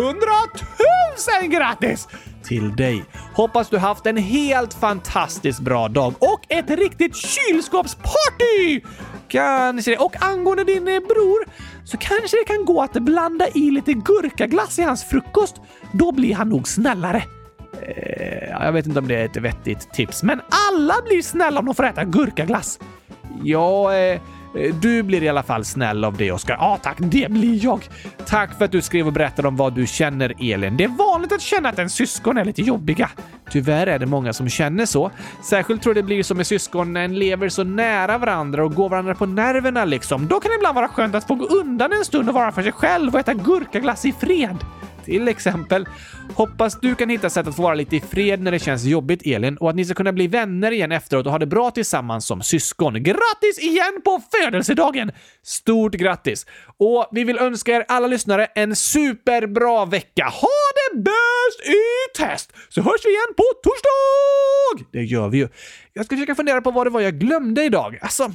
[1.22, 2.08] tusen grattis
[2.44, 3.04] till dig.
[3.34, 8.82] Hoppas du haft en helt fantastiskt bra dag och ett riktigt kylskåpsparty!
[9.28, 9.98] Kanske det.
[9.98, 11.46] Och angående din eh, bror
[11.86, 15.56] så kanske det kan gå att blanda i lite gurkaglass i hans frukost.
[15.94, 17.24] Då blir han nog snällare.
[17.82, 21.66] Eh, jag vet inte om det är ett vettigt tips, men alla blir snälla om
[21.66, 22.80] de får äta gurkaglass.
[23.44, 24.22] Ja, eh,
[24.56, 26.58] Eh, du blir i alla fall snäll av det, Oskar.
[26.60, 26.98] Ja, tack.
[27.00, 27.90] Det blir jag.
[28.26, 30.78] Tack för att du skrev och berättade om vad du känner, Elin.
[30.78, 33.10] Det är vanligt att känna att ens syskon är lite jobbiga.
[33.52, 35.12] Tyvärr är det många som känner så.
[35.44, 38.76] Särskilt tror jag det blir som med syskon när en lever så nära varandra och
[38.76, 40.28] går varandra på nerverna liksom.
[40.28, 42.64] Då kan det ibland vara skönt att få gå undan en stund och vara för
[42.64, 44.58] sig själv och äta gurkaglass i fred.
[45.06, 45.86] Till exempel.
[46.36, 49.22] Hoppas du kan hitta sätt att få vara lite i fred när det känns jobbigt,
[49.26, 52.26] Elin, och att ni ska kunna bli vänner igen efteråt och ha det bra tillsammans
[52.26, 53.04] som syskon.
[53.04, 55.12] Grattis igen på födelsedagen!
[55.44, 56.46] Stort grattis!
[56.78, 60.26] Och vi vill önska er alla lyssnare en superbra vecka.
[60.26, 62.54] Ha det bäst i test!
[62.70, 64.90] Så hörs vi igen på torsdag!
[64.92, 65.48] Det gör vi ju.
[65.94, 68.00] Jag ska försöka fundera på vad det var jag glömde idag.
[68.02, 68.32] Alltså,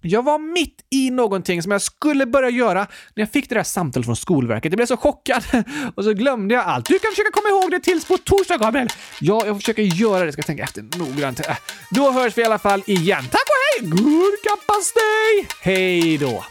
[0.00, 2.80] jag var mitt i någonting som jag skulle börja göra
[3.14, 4.72] när jag fick det där samtalet från Skolverket.
[4.72, 5.44] Jag blev så chockad
[5.94, 6.86] och så glömde jag allt.
[6.86, 8.88] Du kan försöka komma ihåg det tills på torsdag, Gabriel.
[9.20, 10.24] Ja, jag försöker göra det.
[10.24, 11.40] Jag Ska tänka efter noggrant.
[11.40, 11.56] Äh,
[11.90, 13.24] då hörs vi i alla fall igen.
[13.30, 13.90] Tack och hej!
[13.90, 15.48] Gurkapastej!
[15.62, 16.44] Hej då!